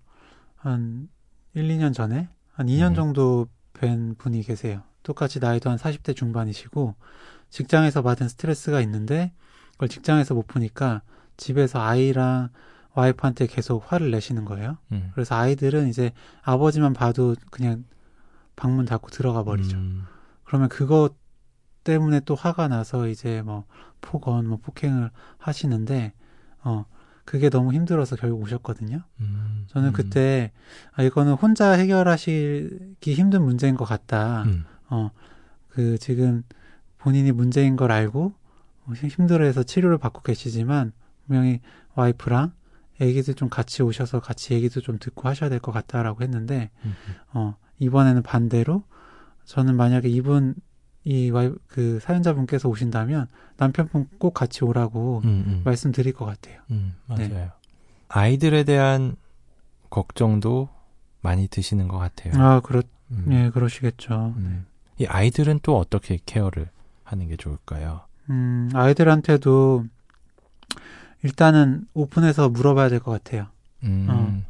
한 0.55 1.09
1, 1.53 1.67
2년 1.67 1.93
전에 1.93 2.29
한 2.53 2.67
2년 2.67 2.89
음. 2.89 2.95
정도 2.95 3.47
뵌 3.73 4.15
분이 4.17 4.43
계세요. 4.43 4.81
똑같이 5.03 5.39
나이도 5.39 5.69
한 5.69 5.77
40대 5.77 6.15
중반이시고 6.15 6.95
직장에서 7.51 8.01
받은 8.01 8.27
스트레스가 8.29 8.81
있는데 8.81 9.31
그걸 9.73 9.89
직장에서 9.89 10.33
못 10.33 10.47
푸니까 10.47 11.01
집에서 11.37 11.81
아이랑 11.81 12.49
와이프한테 12.93 13.47
계속 13.47 13.83
화를 13.91 14.11
내시는 14.11 14.45
거예요. 14.45 14.77
음. 14.91 15.11
그래서 15.13 15.35
아이들은 15.35 15.87
이제 15.87 16.11
아버지만 16.41 16.93
봐도 16.93 17.35
그냥 17.51 17.85
방문 18.55 18.85
닫고 18.85 19.09
들어가 19.09 19.43
버리죠. 19.43 19.77
음, 19.77 20.03
그러면 20.43 20.69
그것 20.69 21.15
때문에 21.83 22.21
또 22.21 22.35
화가 22.35 22.67
나서 22.67 23.07
이제 23.07 23.41
뭐 23.41 23.65
폭언, 24.01 24.47
뭐 24.47 24.57
폭행을 24.61 25.09
하시는데 25.37 26.13
어 26.63 26.85
그게 27.23 27.49
너무 27.49 27.73
힘들어서 27.73 28.15
결국 28.17 28.41
오셨거든요. 28.41 29.03
음, 29.21 29.65
저는 29.67 29.89
음, 29.89 29.93
그때 29.93 30.51
아 30.93 31.01
이거는 31.01 31.33
혼자 31.33 31.71
해결하시기 31.71 33.13
힘든 33.13 33.43
문제인 33.43 33.75
것 33.75 33.85
같다. 33.85 34.43
음, 34.43 34.65
어그 34.89 35.97
지금 35.99 36.43
본인이 37.01 37.31
문제인 37.31 37.75
걸 37.75 37.91
알고 37.91 38.33
어, 38.87 38.93
힘- 38.93 39.09
힘들어해서 39.09 39.63
치료를 39.63 39.97
받고 39.97 40.21
계시지만 40.21 40.91
분명히 41.25 41.59
와이프랑 41.95 42.53
애기들 42.99 43.33
좀 43.33 43.49
같이 43.49 43.81
오셔서 43.83 44.19
같이 44.19 44.53
얘기도 44.53 44.81
좀 44.81 44.97
듣고 44.99 45.27
하셔야 45.27 45.49
될 45.49 45.59
것 45.59 45.71
같다라고 45.71 46.21
했는데 46.23 46.69
음, 46.85 46.93
어, 47.33 47.55
이번에는 47.79 48.21
반대로 48.21 48.83
저는 49.45 49.75
만약에 49.75 50.07
이분 50.07 50.55
이 51.03 51.31
와이 51.31 51.51
그 51.67 51.99
사연자분께서 51.99 52.69
오신다면 52.69 53.27
남편분 53.57 54.07
꼭 54.19 54.35
같이 54.35 54.63
오라고 54.63 55.21
음, 55.25 55.43
음. 55.47 55.61
말씀드릴 55.65 56.13
것 56.13 56.25
같아요. 56.25 56.61
음, 56.69 56.93
맞아요. 57.07 57.27
네. 57.29 57.49
아이들에 58.07 58.63
대한 58.63 59.15
걱정도 59.89 60.69
많이 61.21 61.47
드시는 61.47 61.87
것 61.87 61.97
같아요. 61.97 62.33
아, 62.41 62.59
그렇 62.61 62.83
음, 63.11 63.25
예, 63.31 63.49
그러시겠죠. 63.49 64.35
음. 64.37 64.65
이 64.99 65.05
아이들은 65.05 65.59
또 65.63 65.77
어떻게 65.77 66.19
케어를 66.25 66.69
하는 67.11 67.27
게 67.27 67.35
좋을까요? 67.35 68.01
음, 68.29 68.69
아이들한테도 68.73 69.85
일단은 71.23 71.85
오픈해서 71.93 72.49
물어봐야 72.49 72.89
될 72.89 72.99
것 72.99 73.11
같아요. 73.11 73.47
음, 73.83 74.45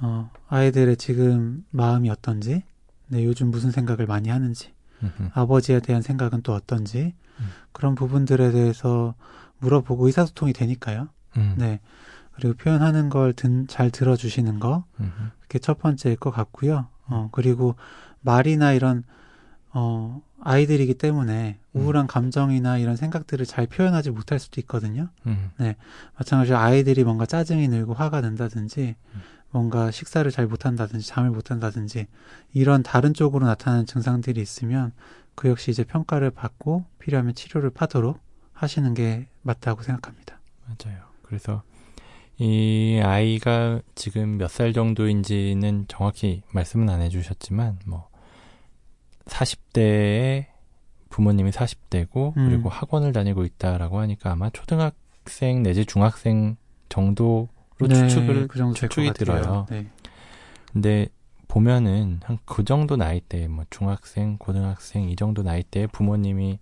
어, 0.00 0.30
아이들의 0.48 0.96
지금 0.96 1.64
마음이 1.70 2.08
어떤지, 2.10 2.62
네, 3.08 3.24
요즘 3.24 3.50
무슨 3.50 3.70
생각을 3.70 4.06
많이 4.06 4.28
하는지, 4.30 4.72
음흠. 5.02 5.30
아버지에 5.34 5.80
대한 5.80 6.02
생각은 6.02 6.42
또 6.42 6.54
어떤지, 6.54 7.14
음. 7.40 7.50
그런 7.72 7.94
부분들에 7.94 8.52
대해서 8.52 9.14
물어보고 9.58 10.06
의사소통이 10.06 10.52
되니까요. 10.52 11.08
음, 11.36 11.54
네. 11.58 11.80
그리고 12.32 12.54
표현하는 12.54 13.08
걸 13.10 13.34
잘 13.68 13.90
들어주시는 13.90 14.60
거, 14.60 14.84
음흠. 15.00 15.10
그게 15.40 15.58
첫 15.58 15.78
번째일 15.78 16.16
것 16.16 16.30
같고요. 16.30 16.86
어, 17.06 17.28
그리고 17.32 17.74
말이나 18.20 18.72
이런, 18.72 19.04
어, 19.72 20.22
아이들이기 20.40 20.94
때문에 20.94 21.58
음. 21.58 21.61
우울한 21.72 22.06
감정이나 22.06 22.78
이런 22.78 22.96
생각들을 22.96 23.46
잘 23.46 23.66
표현하지 23.66 24.10
못할 24.10 24.38
수도 24.38 24.60
있거든요. 24.62 25.08
음, 25.26 25.50
마찬가지로 26.18 26.56
아이들이 26.58 27.02
뭔가 27.04 27.24
짜증이 27.26 27.68
늘고 27.68 27.94
화가 27.94 28.20
난다든지, 28.20 28.94
음. 29.14 29.22
뭔가 29.50 29.90
식사를 29.90 30.30
잘 30.30 30.46
못한다든지, 30.46 31.06
잠을 31.06 31.30
못한다든지, 31.30 32.06
이런 32.52 32.82
다른 32.82 33.14
쪽으로 33.14 33.46
나타나는 33.46 33.86
증상들이 33.86 34.40
있으면 34.40 34.92
그 35.34 35.48
역시 35.48 35.70
이제 35.70 35.82
평가를 35.84 36.30
받고 36.30 36.84
필요하면 36.98 37.34
치료를 37.34 37.70
파도록 37.70 38.18
하시는 38.52 38.92
게 38.94 39.28
맞다고 39.42 39.82
생각합니다. 39.82 40.38
맞아요. 40.66 40.98
그래서 41.22 41.62
이 42.38 43.00
아이가 43.02 43.80
지금 43.94 44.36
몇 44.38 44.48
살 44.48 44.72
정도인지는 44.72 45.86
정확히 45.88 46.42
말씀은 46.52 46.88
안 46.90 47.00
해주셨지만 47.00 47.80
뭐 47.86 48.08
40대에 49.26 50.46
부모님이 51.12 51.50
40대고 51.50 52.36
음. 52.36 52.48
그리고 52.48 52.68
학원을 52.68 53.12
다니고 53.12 53.44
있다라고 53.44 54.00
하니까 54.00 54.32
아마 54.32 54.50
초등학생 54.50 55.62
내지 55.62 55.84
중학생 55.84 56.56
정도로 56.88 57.48
추측을 57.78 58.48
그 58.48 58.58
정도 58.58 58.74
추측이. 58.74 59.12
들어요. 59.12 59.66
네. 59.70 59.86
근데 60.72 61.06
보면은 61.48 62.20
한 62.24 62.38
그 62.46 62.64
정도 62.64 62.96
나이대 62.96 63.46
뭐 63.48 63.64
중학생, 63.70 64.38
고등학생 64.38 65.10
이 65.10 65.16
정도 65.16 65.42
나이대에 65.42 65.86
부모님이 65.88 66.58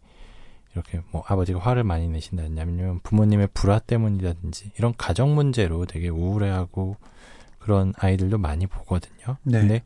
이렇게 0.74 1.00
뭐 1.12 1.22
아버지가 1.26 1.60
화를 1.60 1.84
많이 1.84 2.08
내신다든지 2.08 2.60
아니면 2.60 3.00
부모님의 3.02 3.48
불화 3.54 3.78
때문이라든지 3.78 4.72
이런 4.78 4.94
가정 4.96 5.34
문제로 5.34 5.86
되게 5.86 6.08
우울해하고 6.08 6.96
그런 7.58 7.92
아이들도 7.98 8.38
많이 8.38 8.66
보거든요. 8.66 9.36
네. 9.44 9.60
근데 9.60 9.82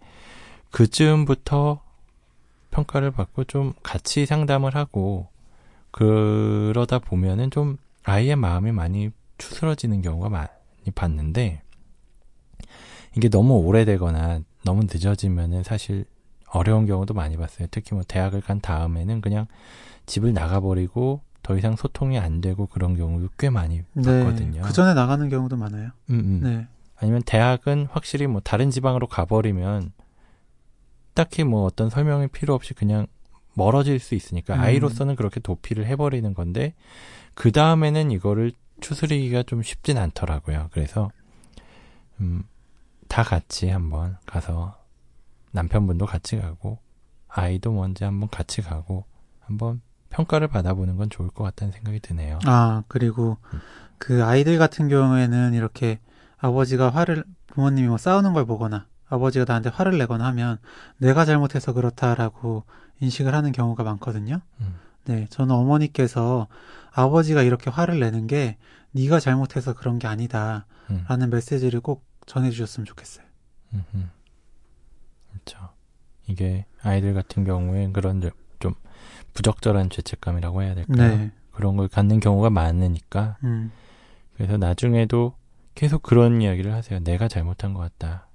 그쯤부터 0.70 1.82
평가를 2.74 3.12
받고 3.12 3.44
좀 3.44 3.72
같이 3.82 4.26
상담을 4.26 4.74
하고 4.74 5.28
그러다 5.92 6.98
보면은 6.98 7.50
좀 7.50 7.78
아이의 8.02 8.36
마음이 8.36 8.72
많이 8.72 9.10
추스러지는 9.38 10.02
경우가 10.02 10.28
많이 10.28 10.48
봤는데 10.94 11.62
이게 13.16 13.28
너무 13.28 13.54
오래되거나 13.58 14.40
너무 14.64 14.82
늦어지면은 14.82 15.62
사실 15.62 16.04
어려운 16.50 16.86
경우도 16.86 17.14
많이 17.14 17.36
봤어요. 17.36 17.68
특히 17.70 17.94
뭐 17.94 18.02
대학을 18.06 18.40
간 18.40 18.60
다음에는 18.60 19.20
그냥 19.20 19.46
집을 20.06 20.32
나가버리고 20.32 21.20
더 21.42 21.56
이상 21.56 21.76
소통이 21.76 22.18
안 22.18 22.40
되고 22.40 22.66
그런 22.66 22.96
경우도 22.96 23.28
꽤 23.38 23.50
많이 23.50 23.82
봤거든요. 23.94 24.62
그 24.62 24.72
전에 24.72 24.94
나가는 24.94 25.28
경우도 25.28 25.56
많아요. 25.56 25.90
음, 26.10 26.14
음. 26.14 26.40
네. 26.42 26.66
아니면 26.96 27.22
대학은 27.24 27.88
확실히 27.90 28.26
뭐 28.26 28.40
다른 28.40 28.70
지방으로 28.70 29.06
가버리면 29.06 29.92
딱히 31.14 31.44
뭐 31.44 31.64
어떤 31.64 31.90
설명이 31.90 32.28
필요 32.28 32.54
없이 32.54 32.74
그냥 32.74 33.06
멀어질 33.54 33.98
수 34.00 34.14
있으니까 34.14 34.54
음. 34.54 34.60
아이로서는 34.60 35.16
그렇게 35.16 35.40
도피를 35.40 35.86
해버리는 35.86 36.34
건데 36.34 36.74
그 37.34 37.52
다음에는 37.52 38.10
이거를 38.10 38.52
추스리기가 38.80 39.44
좀 39.44 39.62
쉽진 39.62 39.96
않더라고요. 39.98 40.68
그래서 40.72 41.10
음, 42.20 42.42
다 43.08 43.22
같이 43.22 43.68
한번 43.68 44.16
가서 44.26 44.76
남편분도 45.52 46.06
같이 46.06 46.36
가고 46.36 46.78
아이도 47.28 47.72
먼저 47.72 48.06
한번 48.06 48.28
같이 48.28 48.60
가고 48.60 49.04
한번 49.40 49.80
평가를 50.10 50.48
받아보는 50.48 50.96
건 50.96 51.10
좋을 51.10 51.28
것 51.30 51.44
같다는 51.44 51.72
생각이 51.72 52.00
드네요. 52.00 52.38
아, 52.44 52.82
그리고 52.88 53.36
음. 53.52 53.60
그 53.98 54.24
아이들 54.24 54.58
같은 54.58 54.88
경우에는 54.88 55.54
이렇게 55.54 56.00
아버지가 56.38 56.90
화를, 56.90 57.24
부모님이 57.48 57.88
뭐 57.88 57.98
싸우는 57.98 58.32
걸 58.32 58.44
보거나 58.44 58.86
아버지가 59.08 59.44
나한테 59.46 59.70
화를 59.70 59.98
내거나 59.98 60.24
하면 60.26 60.58
내가 60.98 61.24
잘못해서 61.24 61.72
그렇다라고 61.72 62.64
인식을 63.00 63.34
하는 63.34 63.52
경우가 63.52 63.82
많거든요. 63.84 64.40
음. 64.60 64.76
네, 65.04 65.26
저는 65.30 65.54
어머니께서 65.54 66.48
아버지가 66.92 67.42
이렇게 67.42 67.70
화를 67.70 68.00
내는 68.00 68.26
게 68.26 68.56
네가 68.92 69.20
잘못해서 69.20 69.74
그런 69.74 69.98
게 69.98 70.06
아니다. 70.06 70.66
음. 70.90 71.04
라는 71.08 71.30
메시지를 71.30 71.80
꼭 71.80 72.04
전해주셨으면 72.26 72.86
좋겠어요. 72.86 73.26
음흠. 73.74 74.06
그렇죠. 75.32 75.68
이게 76.26 76.64
아이들 76.82 77.12
같은 77.12 77.44
경우에 77.44 77.90
그런 77.92 78.20
저- 78.20 78.30
좀 78.60 78.74
부적절한 79.34 79.90
죄책감이라고 79.90 80.62
해야 80.62 80.74
될까요? 80.74 81.16
네. 81.16 81.32
그런 81.52 81.76
걸 81.76 81.88
갖는 81.88 82.20
경우가 82.20 82.50
많으니까 82.50 83.36
음, 83.44 83.70
그래서 84.34 84.56
나중에도 84.56 85.34
계속 85.74 86.02
그런 86.02 86.40
이야기를 86.40 86.72
하세요. 86.72 86.98
내가 87.00 87.28
잘못한 87.28 87.74
것 87.74 87.80
같다. 87.80 88.28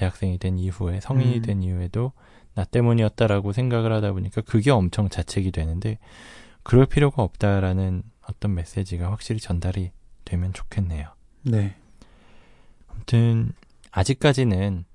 대학생이 0.00 0.38
된 0.38 0.58
이후에 0.58 0.98
성인이 1.00 1.36
음. 1.36 1.42
된 1.42 1.62
이후에도 1.62 2.12
나 2.54 2.64
때문이었다라고 2.64 3.52
생각을 3.52 3.92
하다 3.92 4.12
보니까 4.12 4.40
그게 4.40 4.70
엄청 4.70 5.10
자책이 5.10 5.52
되는데 5.52 5.98
그럴 6.62 6.86
필요가 6.86 7.22
없다라는 7.22 8.02
어떤 8.26 8.54
메시지가 8.54 9.10
확실히 9.10 9.40
전달이 9.40 9.92
되면 10.24 10.54
좋겠네요. 10.54 11.08
네. 11.42 11.76
아무튼 12.88 13.52
아직까지는 13.90 14.86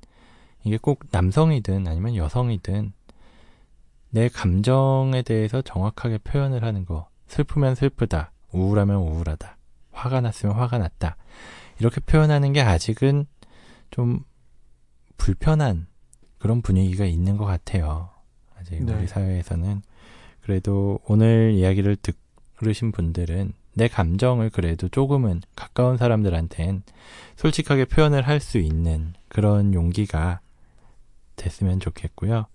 이게 0.64 0.78
꼭 0.78 1.04
남성이든 1.12 1.88
아니면 1.88 2.16
여성이든 2.16 2.94
내 4.10 4.28
감정에 4.28 5.22
대해서 5.22 5.62
정확하게 5.62 6.20
표현을 6.20 6.64
하는 6.64 6.86
거 6.86 7.10
슬프면 7.28 7.76
슬프다 7.76 8.32
우울하면 8.52 8.98
우울하다 8.98 9.58
화가 9.92 10.22
났으면 10.22 10.56
화가 10.56 10.78
났다 10.78 11.18
이렇게 11.80 12.00
표현하는 12.00 12.54
게 12.54 12.62
아직은 12.62 13.28
좀 13.92 14.24
불편한 15.18 15.88
그런 16.38 16.62
분위기가 16.62 17.06
있는 17.06 17.38
것 17.38 17.46
같아요 17.46 18.10
아직 18.60 18.84
네. 18.84 18.94
우리 18.94 19.08
사회에서는 19.08 19.82
그래도 20.42 21.00
오늘 21.08 21.54
이야기를 21.54 21.98
들으신 22.60 22.92
분들은 22.92 23.54
내 23.74 23.88
감정을 23.88 24.50
그래도 24.52 24.88
조금은 24.88 25.42
가까운 25.56 25.98
사람들한텐 25.98 26.84
솔직하게 27.36 27.86
표현을 27.86 28.28
할 28.28 28.40
수 28.40 28.58
있는 28.58 29.14
그런 29.28 29.74
용기가 29.74 30.40
됐으면 31.36 31.80
좋겠고요. 31.82 32.46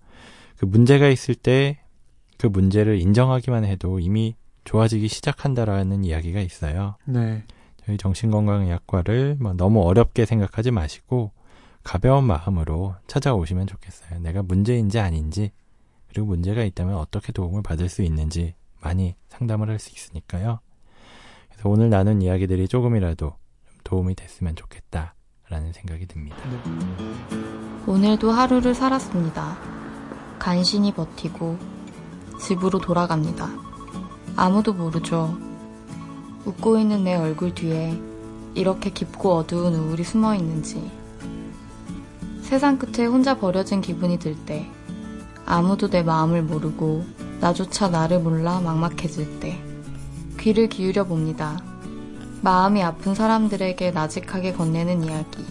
그 0.57 0.65
문제가 0.65 1.09
있을 1.09 1.35
때 1.35 1.81
그 2.41 2.47
문제를 2.47 2.99
인정하기만 2.99 3.65
해도 3.65 3.99
이미 3.99 4.35
좋아지기 4.63 5.07
시작한다라는 5.09 6.03
이야기가 6.03 6.41
있어요. 6.41 6.95
네. 7.05 7.43
저희 7.85 7.97
정신건강의학과를 7.97 9.37
뭐 9.39 9.53
너무 9.53 9.83
어렵게 9.83 10.25
생각하지 10.25 10.71
마시고 10.71 11.31
가벼운 11.83 12.25
마음으로 12.25 12.95
찾아오시면 13.07 13.67
좋겠어요. 13.67 14.19
내가 14.19 14.43
문제인지 14.43 14.99
아닌지 14.99 15.51
그리고 16.09 16.27
문제가 16.27 16.63
있다면 16.63 16.95
어떻게 16.95 17.31
도움을 17.31 17.63
받을 17.63 17.89
수 17.89 18.01
있는지 18.03 18.53
많이 18.81 19.15
상담을 19.29 19.69
할 19.69 19.79
수 19.79 19.91
있으니까요. 19.95 20.59
그래서 21.49 21.69
오늘 21.69 21.89
나눈 21.89 22.21
이야기들이 22.21 22.67
조금이라도 22.67 23.35
좀 23.65 23.77
도움이 23.83 24.15
됐으면 24.15 24.55
좋겠다라는 24.55 25.73
생각이 25.73 26.05
듭니다. 26.07 26.37
오늘도 27.87 28.31
하루를 28.31 28.75
살았습니다. 28.75 29.57
간신히 30.39 30.93
버티고 30.93 31.57
집으로 32.39 32.79
돌아갑니다. 32.79 33.49
아무도 34.35 34.73
모르죠. 34.73 35.37
웃고 36.45 36.79
있는 36.79 37.03
내 37.03 37.15
얼굴 37.15 37.53
뒤에 37.53 37.99
이렇게 38.55 38.89
깊고 38.89 39.35
어두운 39.35 39.75
우울이 39.75 40.03
숨어 40.03 40.35
있는지. 40.35 40.91
세상 42.51 42.77
끝에 42.77 43.05
혼자 43.05 43.37
버려진 43.37 43.79
기분이 43.79 44.19
들 44.19 44.35
때, 44.35 44.69
아무도 45.45 45.89
내 45.89 46.03
마음을 46.03 46.43
모르고 46.43 47.05
나조차 47.39 47.87
나를 47.87 48.19
몰라 48.19 48.59
막막해질 48.59 49.39
때, 49.39 49.57
귀를 50.37 50.67
기울여 50.67 51.05
봅니다. 51.05 51.63
마음이 52.41 52.83
아픈 52.83 53.15
사람들에게 53.15 53.91
나직하게 53.91 54.51
건네는 54.51 55.05
이야기. 55.05 55.45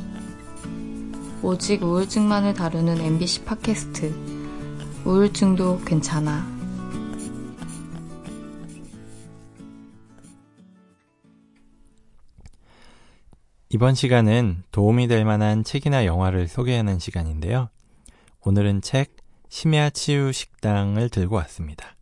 오직 1.42 1.82
우울증만을 1.82 2.52
다루는 2.52 3.00
MBC 3.00 3.44
팟캐스트. 3.44 4.14
우울증도 5.06 5.80
괜찮아. 5.86 6.59
이번 13.72 13.94
시간은 13.94 14.64
도움이 14.72 15.06
될 15.06 15.24
만한 15.24 15.62
책이나 15.62 16.04
영화를 16.04 16.48
소개하는 16.48 16.98
시간인데요. 16.98 17.68
오늘은 18.42 18.80
책 18.82 19.14
심야 19.48 19.90
치유 19.90 20.32
식당을 20.32 21.08
들고 21.08 21.36
왔습니다. 21.36 21.94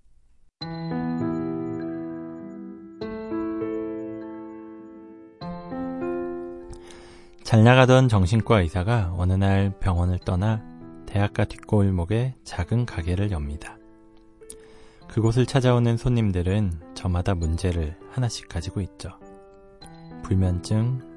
잘 7.44 7.64
나가던 7.64 8.08
정신과 8.08 8.62
의사가 8.62 9.12
어느 9.18 9.34
날 9.34 9.78
병원을 9.78 10.20
떠나 10.20 10.64
대학가 11.04 11.44
뒷골목에 11.44 12.36
작은 12.44 12.86
가게를 12.86 13.30
엽니다. 13.30 13.76
그곳을 15.06 15.44
찾아오는 15.44 15.98
손님들은 15.98 16.94
저마다 16.94 17.34
문제를 17.34 17.98
하나씩 18.10 18.48
가지고 18.48 18.80
있죠. 18.80 19.10
불면증, 20.22 21.07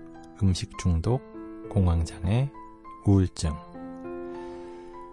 음식 0.43 0.77
중독, 0.77 1.21
공황장애, 1.69 2.49
우울증. 3.05 3.53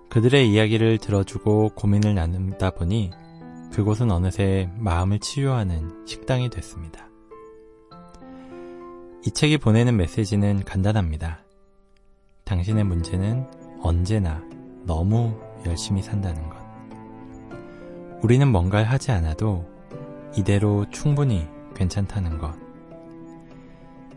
그들의 0.08 0.50
이야기를 0.50 0.98
들어주고 0.98 1.70
고민을 1.74 2.14
나누다 2.14 2.70
보니 2.70 3.10
그곳은 3.72 4.10
어느새 4.10 4.70
마음을 4.78 5.18
치유하는 5.18 6.06
식당이 6.06 6.50
됐습니다. 6.50 7.08
이 9.26 9.30
책이 9.30 9.58
보내는 9.58 9.96
메시지는 9.96 10.64
간단합니다. 10.64 11.44
당신의 12.44 12.84
문제는 12.84 13.46
언제나 13.80 14.42
너무 14.84 15.38
열심히 15.66 16.02
산다는 16.02 16.48
것. 16.48 16.56
우리는 18.22 18.48
뭔가를 18.48 18.90
하지 18.90 19.12
않아도 19.12 19.66
이대로 20.36 20.86
충분히 20.90 21.46
괜찮다는 21.74 22.38
것. 22.38 22.67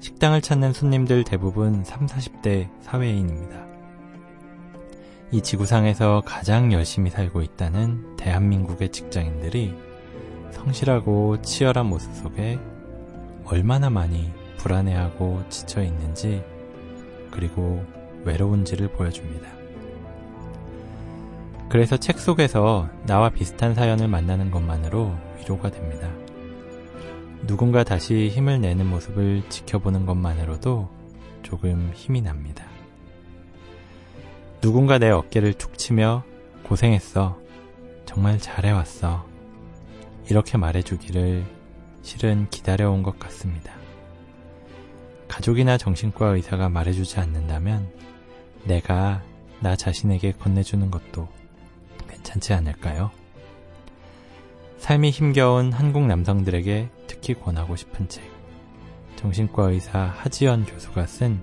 식당을 0.02 0.42
찾는 0.42 0.74
손님들 0.74 1.24
대부분 1.24 1.84
3, 1.84 2.08
40대 2.08 2.68
사회인입니다. 2.82 3.68
이 5.32 5.42
지구상에서 5.42 6.24
가장 6.26 6.74
열심히 6.74 7.12
살고 7.12 7.44
있다는 7.44 8.18
대한민국의 8.18 8.90
직장인들이 8.90 9.76
성실하고 10.52 11.44
치열한 11.44 11.86
모습 11.86 12.14
속에 12.16 12.60
얼마나 13.46 13.92
많이 13.92 14.32
불안해하고 14.58 15.44
지쳐 15.50 15.84
있는지 15.84 16.44
그리고 17.30 17.86
외로운지를 18.26 18.90
보여줍니다. 18.94 19.50
그래서 21.70 21.96
책 21.96 22.18
속에서 22.18 22.90
나와 23.06 23.30
비슷한 23.30 23.76
사연을 23.76 24.08
만나는 24.08 24.50
것만으로 24.50 25.16
위로가 25.40 25.70
됩니다. 25.70 26.10
누군가 27.48 27.84
다시 27.84 28.30
힘을 28.30 28.62
내는 28.62 28.88
모습을 28.88 29.44
지켜보는 29.50 30.06
것만으로도 30.06 30.90
조금 31.42 31.92
힘이 31.96 32.22
납니다. 32.22 32.66
누군가 34.62 35.00
내 35.00 35.10
어깨를 35.10 35.54
툭 35.54 35.78
치며 35.78 36.24
고생했어. 36.64 37.40
정말 38.06 38.38
잘해왔어. 38.38 39.26
이렇게 40.30 40.58
말해주기를 40.58 41.44
실은 42.04 42.48
기다려온 42.50 43.04
것 43.04 43.18
같습니다. 43.20 43.74
가족이나 45.28 45.78
정신과 45.78 46.28
의사가 46.28 46.70
말해주지 46.70 47.20
않는다면 47.20 47.90
내가 48.66 49.24
나 49.60 49.76
자신에게 49.76 50.34
건네주는 50.34 50.92
것도 50.92 51.28
괜찮지 52.08 52.54
않을까요? 52.54 53.12
삶이 54.78 55.10
힘겨운 55.12 55.72
한국 55.72 56.06
남성들에게 56.06 56.90
특히 57.12 57.34
권하고 57.34 57.76
싶은 57.76 58.08
책. 58.08 58.24
정신과 59.18 59.72
의사 59.72 60.00
하지연 60.00 60.66
교수가 60.66 61.06
쓴 61.08 61.42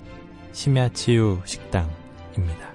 심야 0.52 0.88
치유 0.88 1.42
식당입니다. 1.44 2.72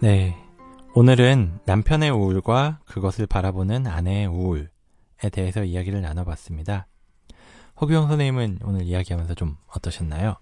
네. 0.00 0.34
오늘은 0.94 1.60
남편의 1.66 2.10
우울과 2.10 2.80
그것을 2.86 3.26
바라보는 3.26 3.86
아내의 3.86 4.28
우울에 4.28 4.68
대해서 5.30 5.62
이야기를 5.62 6.00
나눠봤습니다. 6.00 6.86
허규영 7.78 8.08
선생님은 8.08 8.60
오늘 8.64 8.82
이야기하면서 8.84 9.34
좀 9.34 9.58
어떠셨나요? 9.66 10.36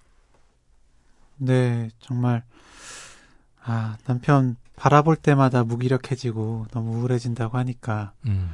네, 1.38 1.90
정말 1.98 2.44
아, 3.64 3.96
남편 4.04 4.56
바라볼 4.76 5.16
때마다 5.16 5.64
무기력해지고 5.64 6.66
너무 6.70 6.98
우울해진다고 6.98 7.58
하니까 7.58 8.12
음, 8.26 8.50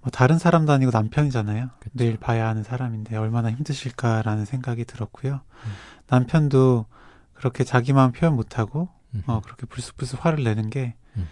뭐 0.00 0.10
다른 0.10 0.38
사람도 0.38 0.72
아니고 0.72 0.90
남편이잖아요. 0.92 1.70
그쵸. 1.78 1.90
내일 1.94 2.16
봐야 2.16 2.48
하는 2.48 2.62
사람인데 2.62 3.16
얼마나 3.16 3.50
힘드실까라는 3.50 4.44
생각이 4.44 4.84
들었고요. 4.84 5.34
음. 5.34 5.72
남편도 6.08 6.86
그렇게 7.34 7.64
자기 7.64 7.92
마음 7.92 8.12
표현 8.12 8.34
못하고 8.34 8.88
음, 9.14 9.22
어, 9.26 9.40
그렇게 9.40 9.66
불쑥불쑥 9.66 10.24
화를 10.24 10.42
내는 10.44 10.70
게 10.70 10.94
음. 11.16 11.28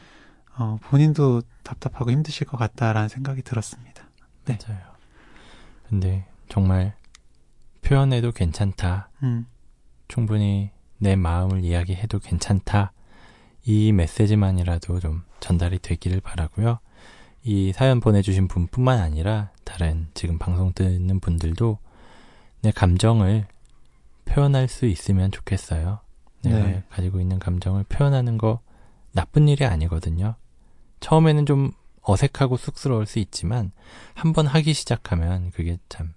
어, 0.59 0.79
본인도 0.83 1.43
답답하고 1.63 2.11
힘드실 2.11 2.47
것 2.47 2.57
같다라는 2.57 3.09
생각이 3.09 3.43
들었습니다. 3.43 4.05
네. 4.45 4.59
맞아요. 4.67 4.81
근데 5.89 6.27
정말 6.49 6.95
표현해도 7.83 8.33
괜찮다. 8.33 9.11
음, 9.23 9.47
충분히 10.09 10.71
내 10.99 11.15
마음을 11.17 11.65
이야기해도 11.65 12.19
괜찮다. 12.19 12.93
이 13.67 13.93
메시지만이라도 13.93 15.01
좀 15.01 15.23
전달이 15.41 15.81
되기를 15.81 16.21
바라고요. 16.21 16.79
이 17.43 17.73
사연 17.73 18.01
보내주신 18.01 18.49
분뿐만 18.49 19.01
아니라 19.01 19.51
다른 19.65 20.09
지금 20.15 20.39
방송 20.39 20.73
듣는 20.73 21.21
분들도 21.21 21.79
내 22.63 22.71
감정을 22.71 23.47
표현할 24.25 24.69
수 24.69 24.87
있으면 24.87 25.31
좋겠어요. 25.31 26.01
내가 26.43 26.59
네. 26.59 26.83
가지고 26.89 27.21
있는 27.21 27.39
감정을 27.39 27.85
표현하는 27.85 28.39
거 28.39 28.61
나쁜 29.13 29.49
일이 29.49 29.65
아니거든요. 29.65 30.37
처음에는 31.01 31.47
좀 31.47 31.73
어색하고 32.03 32.57
쑥스러울 32.57 33.07
수 33.07 33.19
있지만 33.19 33.73
한 34.15 34.33
번 34.33 34.47
하기 34.47 34.73
시작하면 34.73 35.51
그게 35.51 35.79
참 35.89 36.15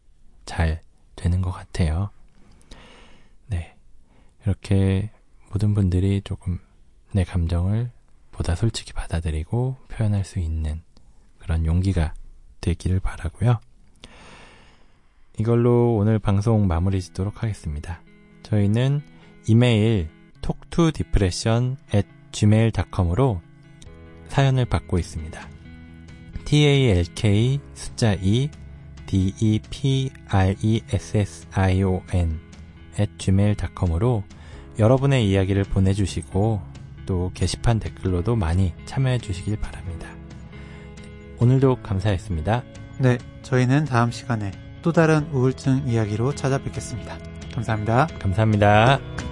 잘 0.49 0.81
되는 1.15 1.41
것 1.41 1.51
같아요. 1.51 2.09
네. 3.45 3.75
이렇게 4.43 5.11
모든 5.51 5.75
분들이 5.75 6.21
조금 6.23 6.57
내 7.11 7.23
감정을 7.23 7.91
보다 8.31 8.55
솔직히 8.55 8.93
받아들이고 8.93 9.77
표현할 9.89 10.23
수 10.23 10.39
있는 10.39 10.81
그런 11.39 11.65
용기가 11.65 12.13
되기를 12.61 12.99
바라고요. 12.99 13.59
이걸로 15.39 15.95
오늘 15.95 16.19
방송 16.19 16.67
마무리 16.67 17.01
짓도록 17.01 17.43
하겠습니다. 17.43 18.01
저희는 18.43 19.01
이메일 19.47 20.09
talktodepression 20.41 21.77
at 21.93 22.07
gmail.com으로 22.31 23.41
사연을 24.27 24.65
받고 24.65 24.99
있습니다. 24.99 25.49
talk 26.45 27.59
숫자 27.73 28.13
2 28.13 28.49
depression 29.07 30.11
at 32.99 33.11
gmail.com으로 33.17 34.23
여러분의 34.77 35.29
이야기를 35.29 35.63
보내주시고 35.63 36.68
또 37.09 37.31
게시판 37.33 37.79
댓글로도 37.79 38.35
많이 38.35 38.71
참여해 38.85 39.17
주시길 39.17 39.59
바랍니다. 39.59 40.07
오늘도 41.39 41.77
감사했습니다. 41.81 42.63
네, 42.99 43.17
저희는 43.41 43.85
다음 43.85 44.11
시간에 44.11 44.51
또 44.83 44.91
다른 44.91 45.27
우울증 45.31 45.87
이야기로 45.87 46.35
찾아뵙겠습니다. 46.35 47.17
감사합니다. 47.55 48.07
감사합니다. 48.19 49.28